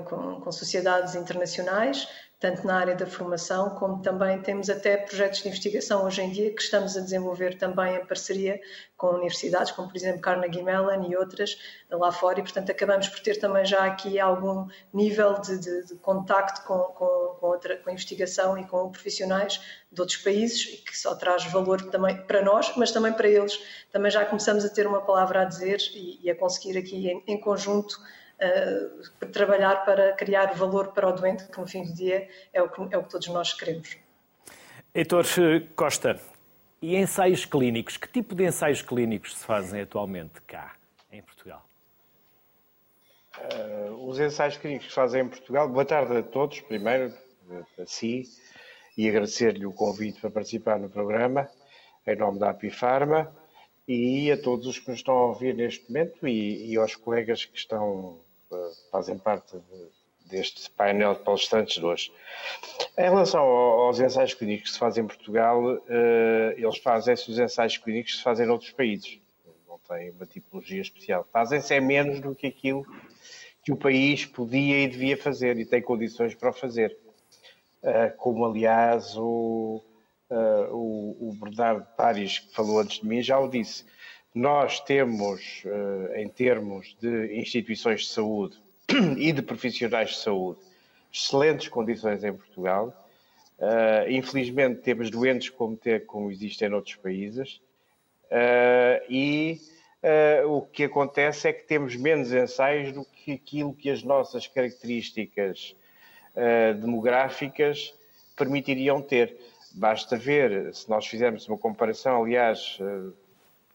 [0.06, 2.10] com, com, sociedades internacionais,
[2.46, 6.54] tanto na área da formação, como também temos até projetos de investigação hoje em dia
[6.54, 8.62] que estamos a desenvolver também em parceria
[8.96, 11.58] com universidades, como por exemplo Carnegie Mellon e outras
[11.90, 15.96] lá fora, e portanto acabamos por ter também já aqui algum nível de, de, de
[15.96, 19.60] contacto com, com, com, outra, com a investigação e com profissionais
[19.92, 23.60] de outros países, que só traz valor também para nós, mas também para eles.
[23.92, 27.24] Também já começamos a ter uma palavra a dizer e, e a conseguir aqui em,
[27.26, 27.98] em conjunto
[28.42, 32.70] uh, trabalhar para criar valor para o doente, que no fim do dia é o
[32.70, 33.98] que, é o que todos nós queremos.
[34.94, 35.26] Heitor
[35.76, 36.20] Costa,
[36.82, 37.98] e ensaios clínicos?
[37.98, 40.76] Que tipo de ensaios clínicos se fazem atualmente cá,
[41.12, 41.66] em Portugal?
[43.38, 47.14] Uh, os ensaios clínicos que se fazem em Portugal, boa tarde a todos, primeiro,
[47.80, 48.24] a si,
[48.98, 51.50] e agradecer-lhe o convite para participar no programa,
[52.08, 53.36] em nome da Apifarma,
[53.88, 57.46] e a todos os que nos estão a ouvir neste momento e, e aos colegas
[57.46, 58.20] que estão,
[58.92, 59.90] fazem parte de,
[60.26, 62.12] deste painel de palestrantes de hoje.
[62.98, 67.78] Em relação aos ensaios clínicos que se fazem em Portugal, eh, eles fazem-se os ensaios
[67.78, 69.20] clínicos que se fazem noutros países.
[69.68, 71.28] Não tem uma tipologia especial.
[71.32, 72.86] Fazem-se é menos do que aquilo
[73.64, 76.98] que o país podia e devia fazer e tem condições para o fazer.
[77.84, 79.20] Eh, como, aliás, eh,
[80.72, 83.86] o, o Bernardo Paris, que falou antes de mim, já o disse.
[84.36, 85.64] Nós temos,
[86.16, 88.58] em termos de instituições de saúde,
[89.18, 90.60] e de profissionais de saúde.
[91.12, 92.94] Excelentes condições em Portugal.
[93.58, 97.62] Uh, infelizmente temos doentes como, ter, como existem noutros países.
[98.26, 99.62] Uh, e
[100.48, 105.76] o que acontece é que temos menos ensaios do que aquilo que as nossas características
[106.80, 107.92] demográficas
[108.36, 109.36] permitiriam ter.
[109.72, 112.78] Basta ver, se nós fizermos uma comparação, aliás,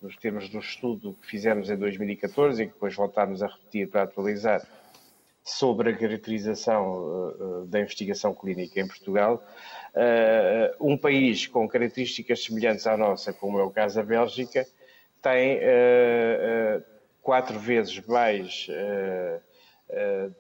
[0.01, 4.03] nos termos do estudo que fizemos em 2014 e que depois voltámos a repetir para
[4.03, 4.67] atualizar,
[5.45, 9.45] sobre a caracterização uh, da investigação clínica em Portugal.
[9.95, 14.67] Uh, um país com características semelhantes à nossa, como é o caso da Bélgica,
[15.23, 16.83] tem uh,
[17.23, 18.67] quatro vezes mais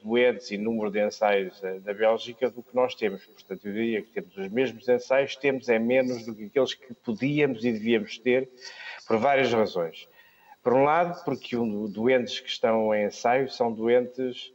[0.04, 3.26] doentes e número de ensaios da Bélgica do que nós temos.
[3.26, 6.94] Portanto, eu diria que temos os mesmos ensaios, temos é menos do que aqueles que
[6.94, 8.48] podíamos e devíamos ter,
[9.10, 10.08] por várias razões.
[10.62, 14.52] Por um lado, porque os doentes que estão em ensaio são doentes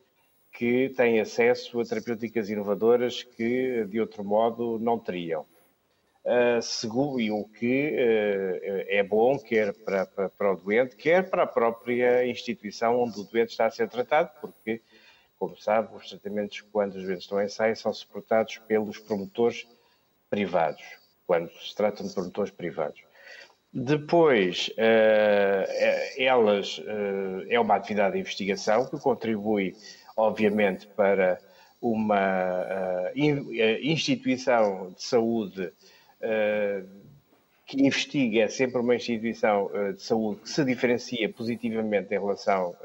[0.54, 5.46] que têm acesso a terapêuticas inovadoras que, de outro modo, não teriam.
[6.24, 11.30] Uh, segundo, e o que uh, é bom, quer para, para, para, o doente, quer
[11.30, 14.82] para a própria instituição onde o doente está a ser tratado, porque,
[15.38, 19.68] como sabe, os tratamentos, quando os doentes estão em ensaio, são suportados pelos promotores
[20.30, 20.82] privados,
[21.28, 23.04] quando se tratam de promotores privados.
[23.76, 26.82] Depois, uh, elas,
[27.50, 29.76] é uma atividade de investigação que contribui
[30.16, 31.40] obviamente, para
[31.82, 33.20] uma uh,
[33.82, 36.88] instituição de saúde uh,
[37.66, 42.76] que investiga, é sempre uma instituição uh, de saúde que se diferencia positivamente em relação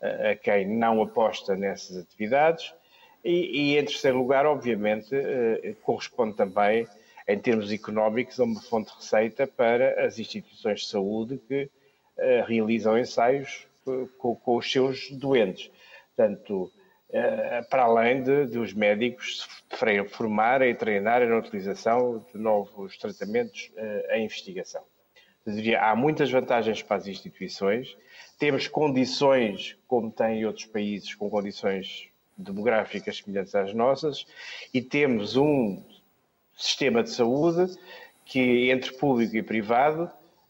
[0.00, 2.72] a quem não aposta nessas atividades.
[3.24, 5.08] E, e em terceiro lugar, obviamente,
[5.82, 6.86] corresponde também,
[7.28, 11.68] em termos económicos, a uma fonte de receita para as instituições de saúde que
[12.46, 13.66] realizam ensaios
[14.18, 15.70] com, com os seus doentes.
[16.14, 16.72] Portanto,
[17.10, 22.96] eh, para além de, de os médicos se formarem e treinarem na utilização de novos
[22.98, 24.82] tratamentos eh, em investigação.
[25.78, 27.96] Há muitas vantagens para as instituições,
[28.36, 34.26] temos condições, como têm outros países, com condições demográficas semelhantes às nossas,
[34.74, 35.80] e temos um
[36.56, 37.78] sistema de saúde
[38.24, 40.04] que, entre público e privado,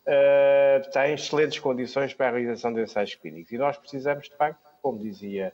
[0.06, 3.52] uh, tem excelentes condições para a realização de ensaios clínicos.
[3.52, 5.52] E nós precisamos, de facto, como dizia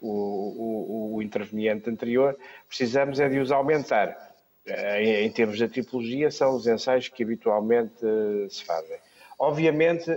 [0.00, 2.36] o, o, o interveniente anterior,
[2.68, 4.34] precisamos é de os aumentar.
[4.66, 8.98] Uh, em, termos de tipologia, são os ensaios que habitualmente uh, se fazem.
[9.38, 10.08] Obviamente,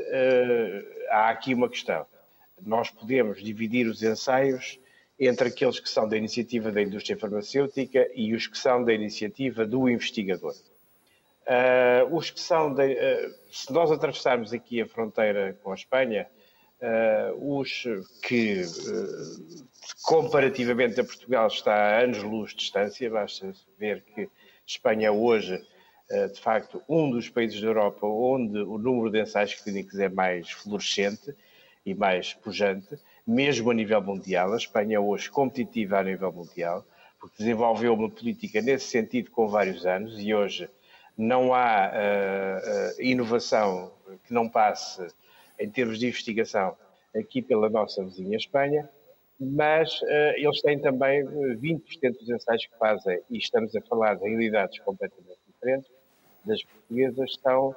[1.10, 2.06] há aqui uma questão.
[2.62, 4.80] Nós podemos dividir os ensaios
[5.20, 9.66] entre aqueles que são da iniciativa da indústria farmacêutica e os que são da iniciativa
[9.66, 10.54] do investigador.
[11.48, 16.28] Uh, os que são, de, uh, se nós atravessarmos aqui a fronteira com a Espanha,
[16.82, 17.86] uh, os
[18.22, 18.64] que
[20.04, 24.30] comparativamente a Portugal está a anos-luz de distância, basta ver que
[24.66, 25.58] Espanha hoje,
[26.34, 30.52] de facto, um dos países da Europa onde o número de ensaios clínicos é mais
[30.52, 31.34] florescente
[31.86, 34.54] e mais pujante, mesmo a nível mundial.
[34.54, 36.86] A Espanha é hoje competitiva a nível mundial,
[37.20, 40.70] porque desenvolveu uma política nesse sentido com vários anos e hoje
[41.18, 43.92] não há uh, uh, inovação
[44.24, 45.06] que não passe
[45.60, 46.78] em termos de investigação
[47.16, 48.88] aqui pela nossa vizinha Espanha,
[49.40, 51.82] mas uh, eles têm também 20%
[52.20, 55.92] dos ensaios que fazem, e estamos a falar de realidades completamente diferentes,
[56.46, 57.76] das portuguesas, são,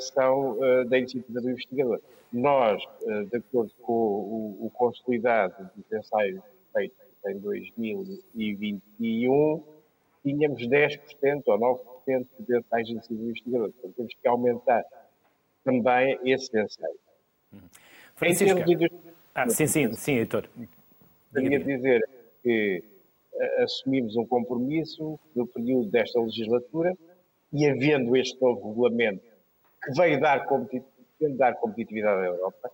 [0.00, 1.98] são da iniciativa do investigador.
[2.32, 2.82] Nós,
[3.30, 9.64] de acordo com o, o consolidado dos ensaios feitos em 2021,
[10.22, 11.58] tínhamos 10% ou
[12.06, 13.72] 9% de ensaios de ensino investigador.
[13.72, 14.84] Portanto, temos que aumentar
[15.64, 16.98] também esse ensaio.
[18.14, 18.64] Francisco.
[18.64, 18.92] De...
[19.34, 20.48] Ah, sim, sim, sim, Heitor.
[21.32, 22.08] Queria dizer
[22.42, 22.82] que
[23.32, 26.96] uh, assumimos um compromisso no período desta legislatura
[27.52, 29.22] e havendo este novo regulamento
[29.82, 30.97] que veio dar, competitividade,
[31.36, 32.70] dar competitividade à Europa,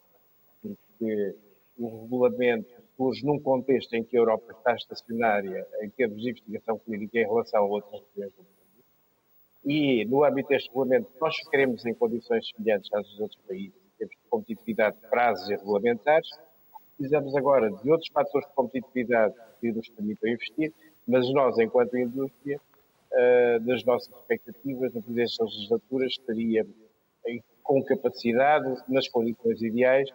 [0.63, 1.37] porque
[1.79, 6.79] o regulamento surge num contexto em que a Europa está estacionária em termos de investigação
[6.79, 8.55] clínica em relação a outras regiões do mundo.
[9.65, 13.99] E, no âmbito deste regulamento, nós queremos em condições semelhantes às dos outros países, em
[13.99, 16.29] termos de competitividade de prazos e regulamentares.
[16.97, 20.73] Precisamos agora de outros fatores de competitividade que nos permitam investir,
[21.09, 22.61] mas nós, enquanto indústria,
[23.63, 26.67] das nossas expectativas, na presidência legislatura, estaria
[27.65, 30.09] com capacidade, nas condições ideais,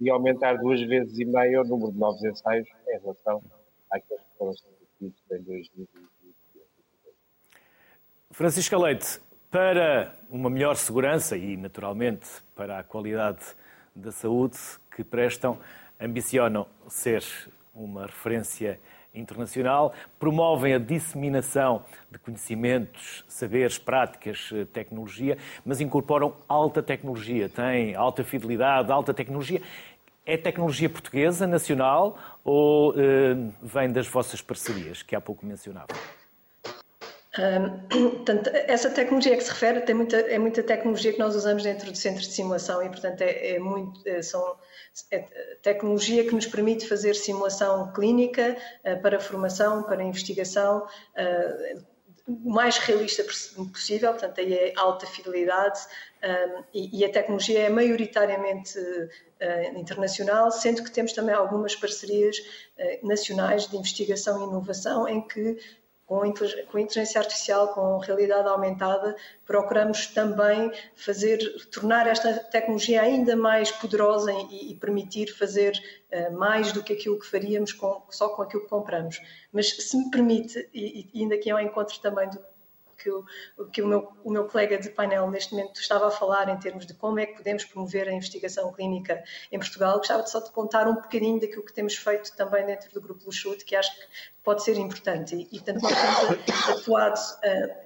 [0.00, 3.42] e aumentar duas vezes e meia o número de novos ensaios em relação
[3.90, 5.88] àqueles que foram substituídos em 2020.
[8.30, 9.20] Francisca Leite,
[9.50, 12.26] para uma melhor segurança e, naturalmente,
[12.56, 13.44] para a qualidade
[13.94, 14.58] da saúde
[14.94, 15.58] que prestam,
[16.00, 17.22] ambicionam ser
[17.74, 18.80] uma referência
[19.14, 28.24] internacional, promovem a disseminação de conhecimentos, saberes, práticas, tecnologia, mas incorporam alta tecnologia, têm alta
[28.24, 29.62] fidelidade, alta tecnologia.
[30.26, 35.88] É tecnologia portuguesa, nacional, ou uh, vem das vossas parcerias, que há pouco mencionava?
[37.38, 41.62] Um, portanto, essa tecnologia que se refere tem muita, é muita tecnologia que nós usamos
[41.62, 44.56] dentro do centro de simulação e, portanto, é, é muito, é, são,
[45.62, 51.94] tecnologia que nos permite fazer simulação clínica uh, para formação, para investigação, uh,
[52.26, 53.22] o mais realista
[53.70, 55.78] possível, portanto, aí é alta fidelidade
[56.22, 58.78] um, e, a tecnologia é maioritariamente
[59.76, 62.38] internacional, sendo que temos também algumas parcerias
[63.02, 65.58] nacionais de investigação e inovação em que
[66.06, 71.38] com inteligência artificial, com realidade aumentada, procuramos também fazer,
[71.72, 75.72] tornar esta tecnologia ainda mais poderosa e, e permitir fazer
[76.12, 79.18] uh, mais do que aquilo que faríamos com, só com aquilo que compramos.
[79.52, 82.38] Mas se me permite, e, e ainda aqui é um encontro também do
[83.04, 83.24] que, o,
[83.70, 86.86] que o, meu, o meu colega de painel neste momento estava a falar em termos
[86.86, 89.98] de como é que podemos promover a investigação clínica em Portugal.
[89.98, 93.26] Gostava de só de contar um bocadinho daquilo que temos feito também dentro do Grupo
[93.26, 94.06] Luxute, que acho que
[94.42, 95.36] pode ser importante.
[95.36, 95.92] E, e portanto, nós
[96.46, 97.83] temos atuado uh,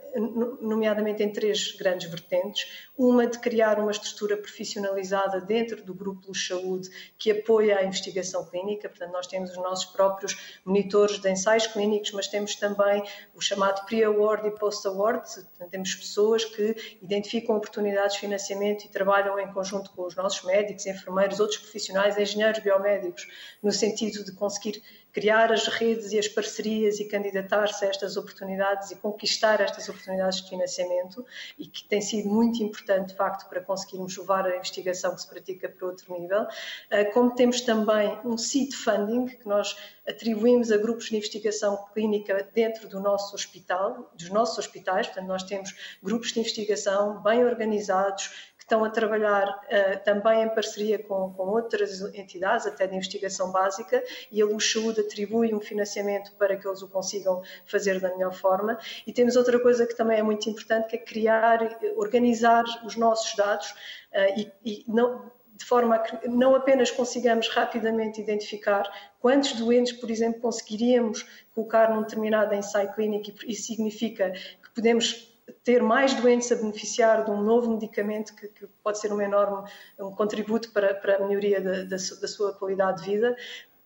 [0.61, 2.89] nomeadamente em três grandes vertentes.
[2.97, 6.89] Uma de criar uma estrutura profissionalizada dentro do Grupo Luz Saúde
[7.19, 12.13] que apoia a investigação clínica, portanto, nós temos os nossos próprios monitores de ensaios clínicos,
[12.13, 13.03] mas temos também
[13.35, 15.29] o chamado Pre-Award e Post-Award,
[15.71, 20.87] temos pessoas que identificam oportunidades de financiamento e trabalham em conjunto com os nossos médicos,
[20.87, 23.27] enfermeiros, outros profissionais, engenheiros biomédicos,
[23.63, 24.83] no sentido de conseguir
[25.13, 30.43] criar as redes e as parcerias e candidatar-se a estas oportunidades e conquistar estas oportunidades
[30.43, 31.25] de financiamento
[31.59, 35.29] e que tem sido muito importante, de facto, para conseguirmos levar a investigação que se
[35.29, 36.47] pratica para outro nível.
[36.91, 42.49] Eh, como temos também um seed funding, que nós atribuímos a grupos de investigação clínica
[42.55, 48.53] dentro do nosso hospital, dos nossos hospitais, portanto, nós temos grupos de investigação bem organizados,
[48.69, 54.05] estão a trabalhar uh, também em parceria com, com, outras entidades, até de investigação básica,
[54.31, 58.79] e a Saúde atribui um financiamento para que eles o consigam fazer da melhor forma.
[59.07, 63.35] E temos outra coisa que também é muito importante, que é criar, organizar os nossos
[63.35, 68.85] dados uh, e, e não, de forma a que não apenas consigamos rapidamente identificar
[69.19, 75.28] quantos doentes, por exemplo, conseguiríamos colocar num determinado ensaio clínico, e isso significa que podemos
[75.69, 79.71] ter mais doentes a beneficiar de um novo medicamento que, que pode ser um enorme
[80.01, 83.37] um contributo para, para a melhoria da, da, da sua qualidade de vida,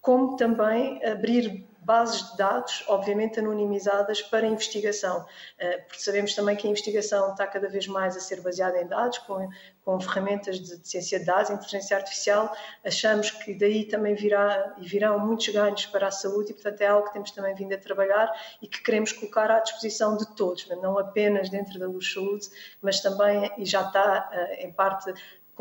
[0.00, 5.26] como também abrir bases de dados, obviamente anonimizadas, para investigação,
[5.58, 8.86] eh, porque sabemos também que a investigação está cada vez mais a ser baseada em
[8.86, 9.48] dados, com,
[9.84, 12.54] com ferramentas de, de ciência de dados, inteligência artificial,
[12.84, 16.86] achamos que daí também virá e virão muitos ganhos para a saúde e, portanto, é
[16.86, 20.68] algo que temos também vindo a trabalhar e que queremos colocar à disposição de todos,
[20.68, 22.48] não apenas dentro da Luz Saúde,
[22.80, 25.12] mas também, e já está eh, em parte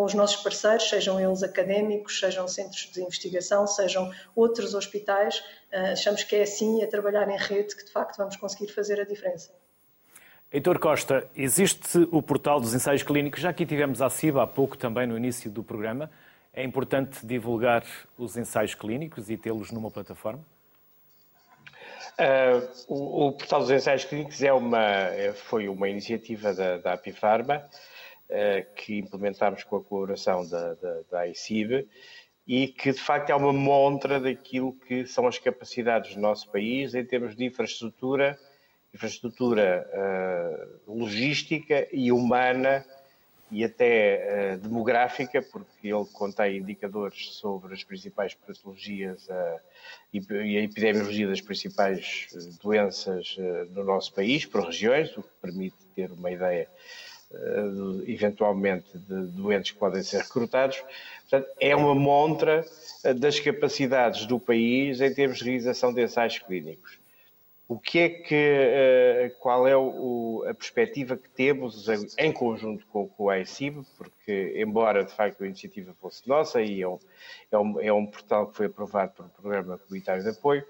[0.02, 5.44] com os nossos parceiros, sejam eles académicos, sejam centros de investigação, sejam outros hospitais.
[5.72, 9.00] Eh, achamos que é assim, a trabalhar em rede, que de facto vamos conseguir fazer
[9.00, 9.54] a diferença.
[10.52, 14.76] Heitor Costa, existe o portal dos ensaios clínicos, já aqui tivemos a CIBA há pouco
[14.76, 16.10] também no início do programa.
[16.52, 17.86] É importante divulgar
[18.18, 20.44] os ensaios clínicos e tê-los numa plataforma?
[22.18, 26.94] Uh, o, o, portal dos ensaios clínicos é uma, é, foi uma iniciativa da, da
[26.94, 27.70] Apifarma
[28.76, 31.28] que implementámos com a colaboração da, da, da
[32.48, 36.94] e que de facto é uma montra daquilo que são as capacidades do nosso país
[36.94, 38.38] em termos de infraestrutura,
[38.94, 39.88] infraestrutura
[40.88, 42.86] uh, logística e humana
[43.50, 49.60] e até uh, demográfica, porque ele contém indicadores sobre as principais patologias uh,
[50.14, 52.28] e a epidemiologia das principais
[52.62, 53.38] doenças
[53.70, 57.21] no nosso país, por regiões, o que permite ter uma ideia eh,
[58.06, 60.84] eventualmente de doentes que podem ser recrutados.
[61.30, 62.66] Portanto, é uma montra
[63.04, 67.00] eh, das capacidades do país em termos de realização de ensaios clínicos.
[67.68, 69.74] O que é que, eh, qual é
[70.50, 75.48] a perspectiva que temos em conjunto com, com a ECIB, porque embora de facto a
[75.48, 77.00] iniciativa fosse nossa e é um,
[77.50, 80.66] é um, é um portal que foi aprovado pelo Programa Comunitário de Apoio,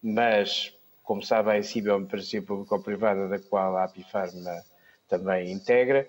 [0.00, 0.72] mas
[1.02, 4.62] como sabe a ECIB é uma empresa público-privada da qual a Apifarma
[5.08, 6.08] também integra.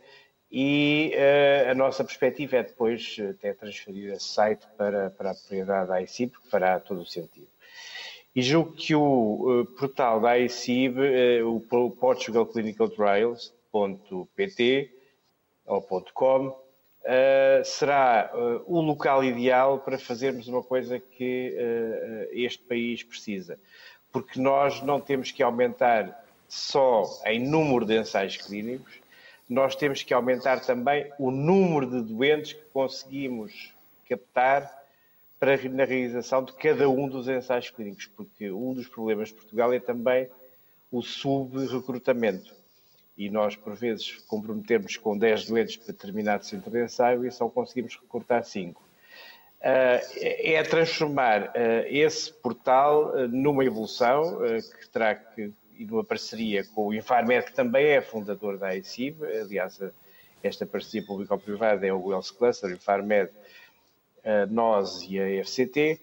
[0.52, 5.88] E uh, a nossa perspectiva é depois até transferir esse site para, para a propriedade
[5.88, 7.48] da ICIB, porque fará todo o sentido.
[8.36, 11.60] E julgo que o uh, portal da ICIB, uh, eh, o
[11.92, 12.90] Portugal Clinical
[15.66, 15.82] ou
[16.14, 16.70] .com,
[17.64, 18.32] será
[18.66, 21.56] o local ideal para fazermos uma coisa que
[22.32, 23.60] este país precisa.
[24.12, 29.00] Porque nós não temos que aumentar só em número de ensaios clínicos,
[29.48, 33.74] nós temos que aumentar também o número de doentes que conseguimos
[34.08, 34.78] captar
[35.40, 39.72] para, na realização de cada um dos ensaios clínicos, porque um dos problemas de Portugal
[39.72, 40.30] é também
[40.92, 42.54] o sub-recrutamento.
[43.16, 47.48] E nós, por vezes, comprometemos com 10 doentes para determinado centro de ensaio e só
[47.48, 48.82] conseguimos recrutar 5.
[48.82, 51.52] Uh, é transformar uh,
[51.88, 54.40] esse portal uh, numa evolução
[54.80, 59.26] que terá que e numa parceria com o Infarmed, que também é fundador da ICIB,
[59.26, 59.80] aliás,
[60.44, 63.32] esta parceria público-privada é o Wells Cluster, o Infarmed,
[64.50, 66.02] nós e a FCT.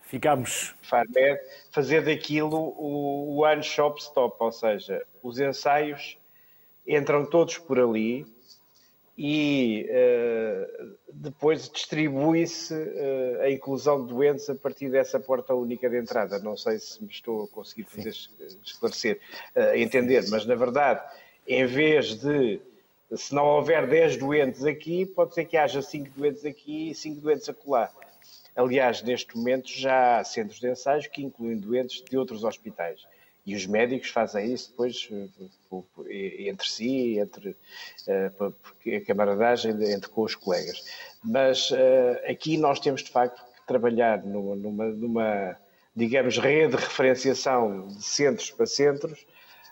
[0.00, 0.74] Ficamos.
[0.82, 1.38] Infarmed,
[1.70, 6.16] fazer daquilo o one shop stop, ou seja, os ensaios
[6.86, 8.26] entram todos por ali,
[9.20, 15.98] e uh, depois distribui-se uh, a inclusão de doentes a partir dessa porta única de
[15.98, 16.38] entrada.
[16.38, 18.14] Não sei se me estou a conseguir fazer
[18.64, 19.18] esclarecer,
[19.56, 21.02] uh, entender, mas na verdade,
[21.48, 22.60] em vez de,
[23.12, 27.20] se não houver 10 doentes aqui, pode ser que haja 5 doentes aqui e 5
[27.20, 27.90] doentes acolá.
[28.54, 33.04] Aliás, neste momento já há centros de ensaios que incluem doentes de outros hospitais
[33.48, 35.08] e os médicos fazem isso depois
[36.10, 37.56] eh, entre si, entre
[38.06, 40.84] eh, porque a camaradagem entre com os colegas.
[41.24, 45.56] Mas eh, aqui nós temos de facto que trabalhar numa, numa, numa
[45.96, 49.26] digamos, rede de referenciação de centros para centros,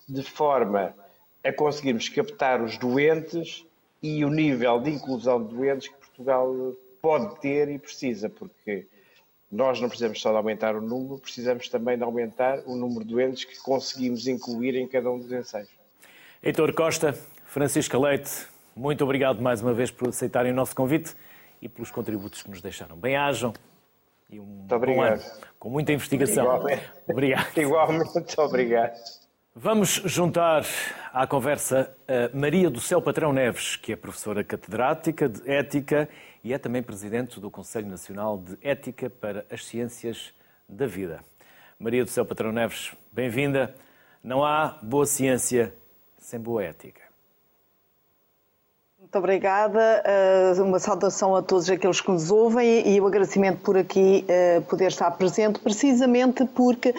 [0.09, 0.95] de forma
[1.45, 3.63] a conseguirmos captar os doentes
[4.03, 8.87] e o nível de inclusão de doentes que Portugal pode ter e precisa, porque
[9.51, 13.15] nós não precisamos só de aumentar o número, precisamos também de aumentar o número de
[13.15, 15.69] doentes que conseguimos incluir em cada um dos ensaios.
[16.43, 17.13] Heitor Costa,
[17.47, 21.15] Francisca Leite, muito obrigado mais uma vez por aceitarem o nosso convite
[21.63, 22.97] e pelos contributos que nos deixaram.
[22.97, 23.55] Bem-ajam
[24.29, 25.19] e um muito obrigado.
[25.19, 26.45] bom ano, com muita investigação.
[26.45, 26.91] Igualmente.
[27.09, 27.59] Obrigado.
[27.59, 28.99] Igualmente, obrigado.
[29.59, 30.67] Vamos juntar
[31.15, 36.11] à conversa a Maria do Céu Patrão Neves, que é professora catedrática de Ética
[36.45, 40.35] e é também presidente do Conselho Nacional de Ética para as Ciências
[40.69, 41.25] da Vida.
[41.79, 43.75] Maria do Céu Patrão Neves, bem-vinda.
[44.23, 45.73] Não há boa ciência
[46.19, 47.07] sem boa ética.
[49.07, 50.03] Muito obrigada.
[50.59, 54.63] Uh, uma saudação a todos aqueles que nos ouvem e o agradecimento por aqui uh,
[54.63, 56.93] poder estar presente, precisamente porque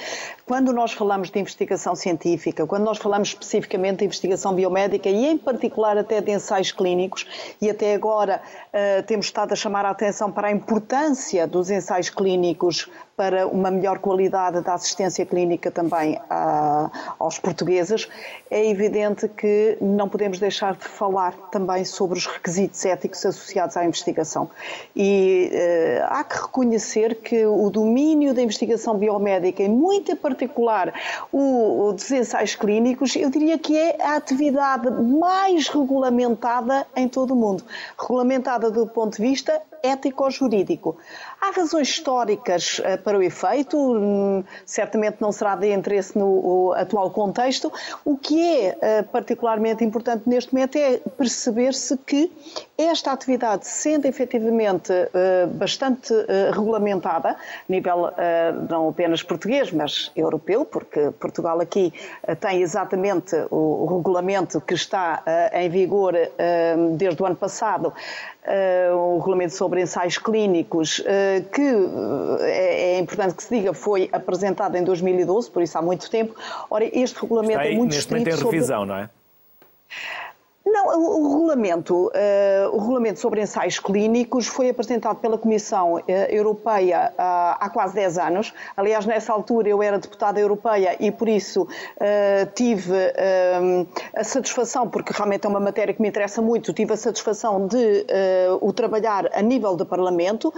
[0.48, 5.38] quando nós falamos de investigação científica, quando nós falamos especificamente de investigação biomédica e em
[5.38, 7.28] particular até de ensaios clínicos,
[7.62, 8.41] e até agora
[8.74, 13.72] uh, temos estado a chamar a atenção para a importância dos ensaios clínicos para uma
[13.72, 18.08] melhor qualidade da assistência clínica também a, aos portugueses,
[18.50, 23.84] é evidente que não podemos deixar de falar também sobre os requisitos éticos associados à
[23.84, 24.50] investigação.
[24.95, 30.94] E uh, há que reconhecer que o domínio da investigação biomédica, e muito em particular
[31.32, 37.36] o, dos ensaios clínicos, eu diria que é a atividade mais regulamentada em todo o
[37.36, 37.64] mundo.
[38.00, 40.98] Regulamentada do ponto de vista ético-jurídico.
[41.42, 47.10] Há razões históricas uh, para o efeito, hum, certamente não será de interesse no atual
[47.12, 47.72] contexto.
[48.04, 52.32] O que é uh, particularmente importante neste momento é perceber-se que
[52.78, 56.14] esta atividade, sendo efetivamente uh, bastante
[56.54, 57.36] regulamentada, a
[57.68, 58.12] nível
[58.70, 61.94] não apenas português, mas europeu, porque Portugal aqui
[62.40, 65.24] tem exatamente o, regulamento que está
[65.54, 66.14] em vigor
[66.98, 67.94] desde o ano passado,
[68.94, 71.04] o regulamento sobre ensaios clínicos,
[71.52, 71.76] que
[72.42, 76.36] é, é importante que se diga, foi apresentado em 2012, por isso há muito tempo.
[76.70, 78.94] Ora, este regulamento aí, é muito neste momento em revisão, sobre...
[78.94, 79.10] não é?
[80.70, 87.13] Não, o, regulamento, uh, o regulamento sobre ensaios clínicos foi apresentado pela Comissão uh, Europeia
[87.13, 88.53] uh, há quase 10 anos.
[88.76, 91.68] Aliás, nessa altura eu era deputada europeia e por isso
[92.53, 92.93] tive
[94.15, 98.05] a satisfação, porque realmente é uma matéria que me interessa muito, tive a satisfação de
[98.61, 100.53] o trabalhar a nível do Parlamento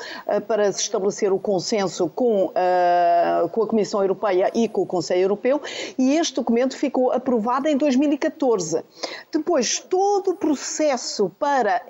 [0.47, 2.51] para se estabelecer o consenso com,
[3.51, 5.61] com a Comissão Europeia e com o Conselho Europeu
[5.97, 8.83] e este documento ficou aprovado em 2014.
[9.31, 11.81] Depois, todo o processo para,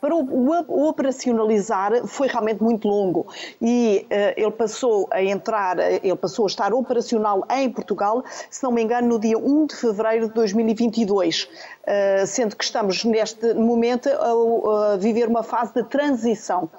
[0.00, 3.26] para o operacionalizar foi realmente muito longo
[3.60, 8.72] e eh, ele passou a entrar, ele passou a estar operacional em Portugal, se não
[8.72, 11.50] me engano, no dia 1 de fevereiro de 2022,
[11.84, 16.70] eh, sendo que estamos neste momento a viver uma fase de transição.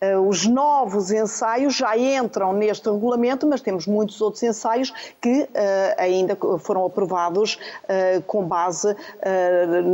[0.00, 4.90] Eh, os novos ensaios já entram neste regulamento, mas temos muitos outros ensaios
[5.20, 5.48] que uh,
[5.98, 8.96] ainda foram aprovados uh, com base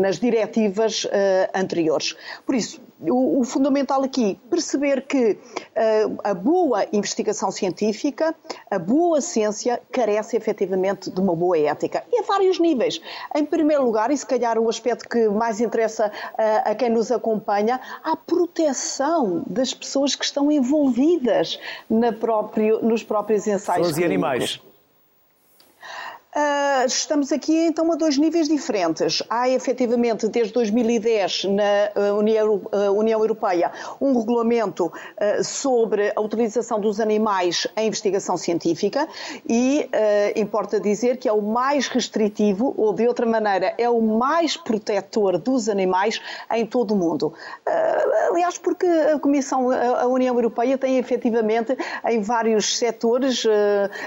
[0.00, 1.06] nas diretivas
[1.54, 2.16] anteriores.
[2.44, 8.34] Por isso, o, o, fundamental aqui perceber que uh, a boa investigação científica,
[8.70, 13.00] a boa ciência carece efetivamente de uma boa ética e a vários níveis.
[13.34, 17.10] Em primeiro lugar, e se calhar o aspecto que mais interessa uh, a quem nos
[17.10, 21.58] acompanha, a proteção das pessoas que estão envolvidas
[22.18, 23.88] próprio, nos próprios ensaios.
[23.88, 24.60] Pessoas e animais.
[26.36, 29.22] Uh, estamos aqui então a dois níveis diferentes.
[29.30, 31.62] Há efetivamente desde 2010 na
[31.94, 38.36] ah, União, uh, União Europeia um regulamento uh, sobre a utilização dos animais em investigação
[38.36, 39.08] científica
[39.48, 39.88] e
[40.36, 45.38] importa dizer que é o mais restritivo ou de outra maneira é o mais protetor
[45.38, 46.20] dos animais
[46.52, 47.32] em todo o mundo.
[48.30, 53.44] aliás, porque a Comissão, a União Europeia tem efetivamente em vários setores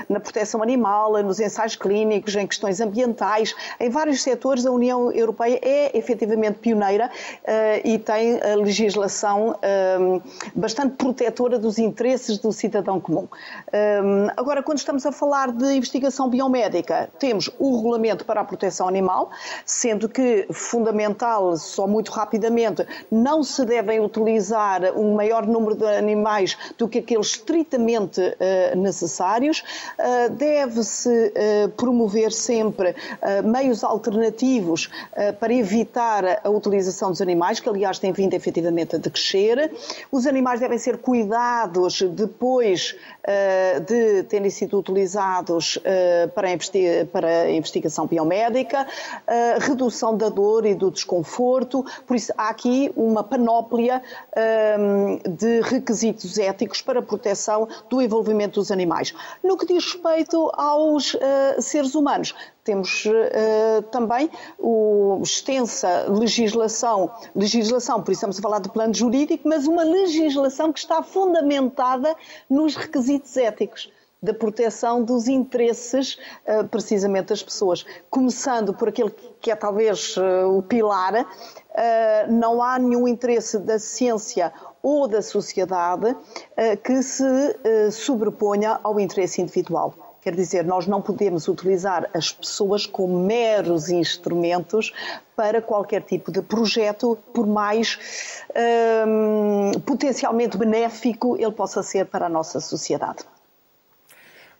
[0.07, 5.59] na proteção animal, nos ensaios clínicos em questões ambientais, em vários setores a União Europeia
[5.61, 9.55] é efetivamente pioneira uh, e tem a legislação
[9.99, 10.21] um,
[10.55, 13.27] bastante protetora dos interesses do cidadão comum.
[13.73, 18.87] Um, agora, quando estamos a falar de investigação biomédica, temos o regulamento para a proteção
[18.87, 19.29] animal,
[19.65, 26.57] sendo que fundamental, só muito rapidamente, não se devem utilizar um maior número de animais
[26.77, 29.63] do que aqueles estritamente uh, necessários,
[29.97, 31.33] uh, deve-se
[31.77, 37.99] promover promover sempre uh, meios alternativos uh, para evitar a utilização dos animais, que aliás
[37.99, 39.71] tem vindo efetivamente a decrescer.
[40.09, 42.95] Os animais devem ser cuidados depois
[43.25, 45.77] uh, de terem sido utilizados
[46.33, 48.85] para, a para investigação biomédica,
[49.59, 51.85] redução da dor e do desconforto.
[52.05, 54.01] Por isso, há aqui uma panóplia
[55.37, 59.13] de requisitos éticos para a proteção do envolvimento dos animais.
[59.43, 61.19] No que diz respeito aos uh,
[61.59, 62.33] seres humanos,
[62.63, 69.47] temos uh, também o, extensa legislação, legislação, por isso estamos a falar de plano jurídico,
[69.47, 72.15] mas uma legislação que está fundamentada
[72.49, 77.85] nos requisitos éticos da proteção dos interesses uh, precisamente das pessoas.
[78.09, 79.11] Começando por aquele
[79.41, 81.25] que é talvez uh, o pilar,
[82.27, 84.51] não há nenhum interesse da ciência
[84.83, 86.13] ou da sociedade
[86.83, 87.23] que se
[87.91, 90.08] sobreponha ao interesse individual.
[90.21, 94.93] Quer dizer, nós não podemos utilizar as pessoas como meros instrumentos
[95.35, 98.43] para qualquer tipo de projeto, por mais
[99.07, 103.23] um, potencialmente benéfico ele possa ser para a nossa sociedade.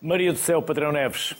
[0.01, 1.35] Maria do Céu Padrão Neves,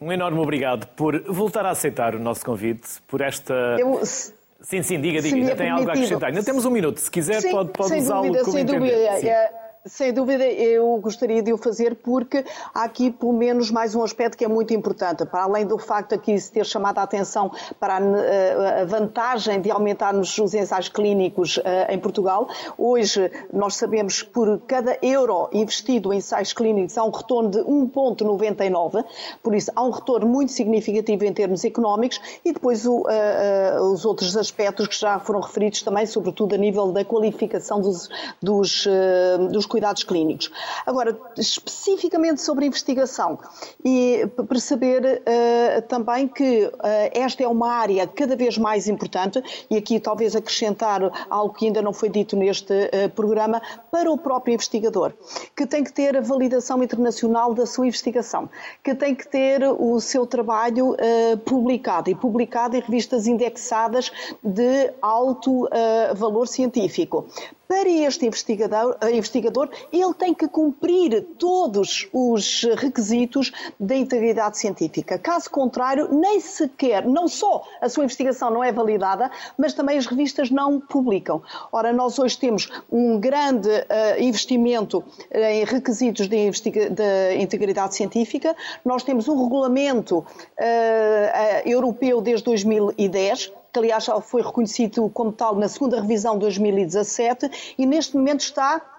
[0.00, 3.76] um enorme obrigado por voltar a aceitar o nosso convite, por esta.
[3.78, 4.00] Eu...
[4.04, 6.30] Sim, sim, diga, diga, ainda tem algo a acrescentar.
[6.30, 9.14] Ainda temos um minuto, se quiser sim, pode, pode usá-lo como sem entender.
[9.14, 9.63] Dúvida.
[9.86, 14.34] Sem dúvida, eu gostaria de o fazer porque há aqui pelo menos mais um aspecto
[14.34, 15.26] que é muito importante.
[15.26, 20.38] Para além do facto aqui se ter chamado a atenção para a vantagem de aumentarmos
[20.38, 26.16] os ensaios clínicos eh, em Portugal, hoje nós sabemos que por cada euro investido em
[26.16, 29.04] ensaios clínicos há um retorno de 1,99,
[29.42, 33.92] por isso há um retorno muito significativo em termos económicos e depois o, uh, uh,
[33.92, 38.08] os outros aspectos que já foram referidos também, sobretudo a nível da qualificação dos,
[38.40, 40.52] dos, uh, dos cuidados clínicos.
[40.86, 43.36] Agora, especificamente sobre investigação
[43.84, 46.72] e perceber uh, também que uh,
[47.12, 51.82] esta é uma área cada vez mais importante e aqui talvez acrescentar algo que ainda
[51.82, 53.60] não foi dito neste uh, programa
[53.90, 55.12] para o próprio investigador,
[55.56, 58.48] que tem que ter a validação internacional da sua investigação,
[58.80, 60.96] que tem que ter o seu trabalho
[61.44, 64.10] publicado e publicado em revistas indexadas
[64.42, 65.68] de alto
[66.14, 67.26] valor científico
[67.68, 75.18] para este investigador, eh, investigador, ele tem que cumprir todos os requisitos da integridade científica.
[75.18, 80.06] Caso contrário, nem sequer, não só a sua investigação não é validada, mas também as
[80.06, 81.42] revistas não publicam.
[81.72, 85.02] Ora, nós hoje temos um grande uh, investimento
[85.32, 88.54] em requisitos de, de, integridade científica,
[88.84, 95.32] nós temos um regulamento uh, uh, europeu desde 2010 que aliás já foi reconhecido como
[95.32, 98.93] tal na segunda revisão de 2017 e neste momento está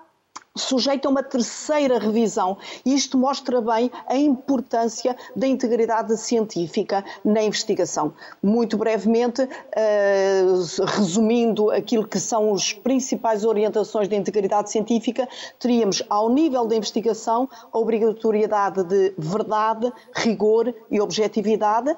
[0.56, 2.58] sujeito a uma terceira revisão.
[2.86, 8.14] Isto mostra bem a importância da integridade científica na investigação.
[8.42, 15.28] Muito brevemente, uh, resumindo aquilo que são as principais orientações da integridade científica,
[15.60, 21.98] teríamos, ao nível da investigação, a obrigatoriedade de verdade, rigor e objetividade uh,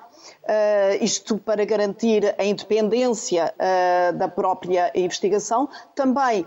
[1.00, 6.46] isto para garantir a independência uh, da própria investigação, também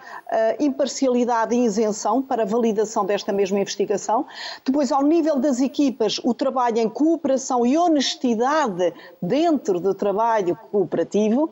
[0.58, 4.26] imparcialidade e isenção para a validação desta mesma investigação,
[4.64, 11.51] depois, ao nível das equipas, o trabalho em cooperação e honestidade dentro do trabalho cooperativo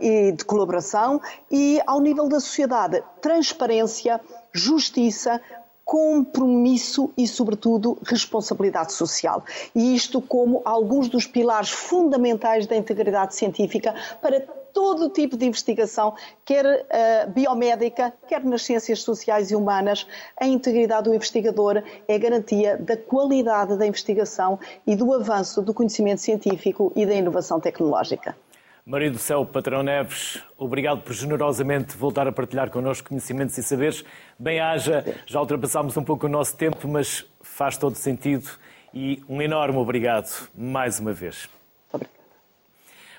[0.00, 1.20] e de colaboração,
[1.50, 4.20] e ao nível da sociedade, transparência,
[4.52, 5.40] justiça,
[5.84, 9.44] compromisso e, sobretudo, responsabilidade social.
[9.74, 16.14] E isto como alguns dos pilares fundamentais da integridade científica para todo tipo de investigação,
[16.44, 20.06] quer uh, biomédica, quer nas ciências sociais e humanas,
[20.38, 26.20] a integridade do investigador é garantia da qualidade da investigação e do avanço do conhecimento
[26.20, 28.36] científico e da inovação tecnológica.
[28.84, 34.04] Maria do Céu Patrão Neves, obrigado por generosamente voltar a partilhar connosco conhecimentos e saberes.
[34.38, 38.50] Bem-haja, já ultrapassámos um pouco o nosso tempo, mas faz todo sentido
[38.92, 41.48] e um enorme obrigado mais uma vez.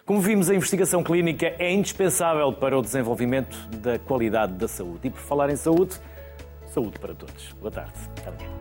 [0.06, 5.08] Como vimos, a investigação clínica é indispensável para o desenvolvimento da qualidade da saúde.
[5.08, 6.00] E por falar em saúde,
[6.68, 7.54] saúde para todos.
[7.54, 7.94] Boa tarde.
[8.16, 8.56] Até amanhã.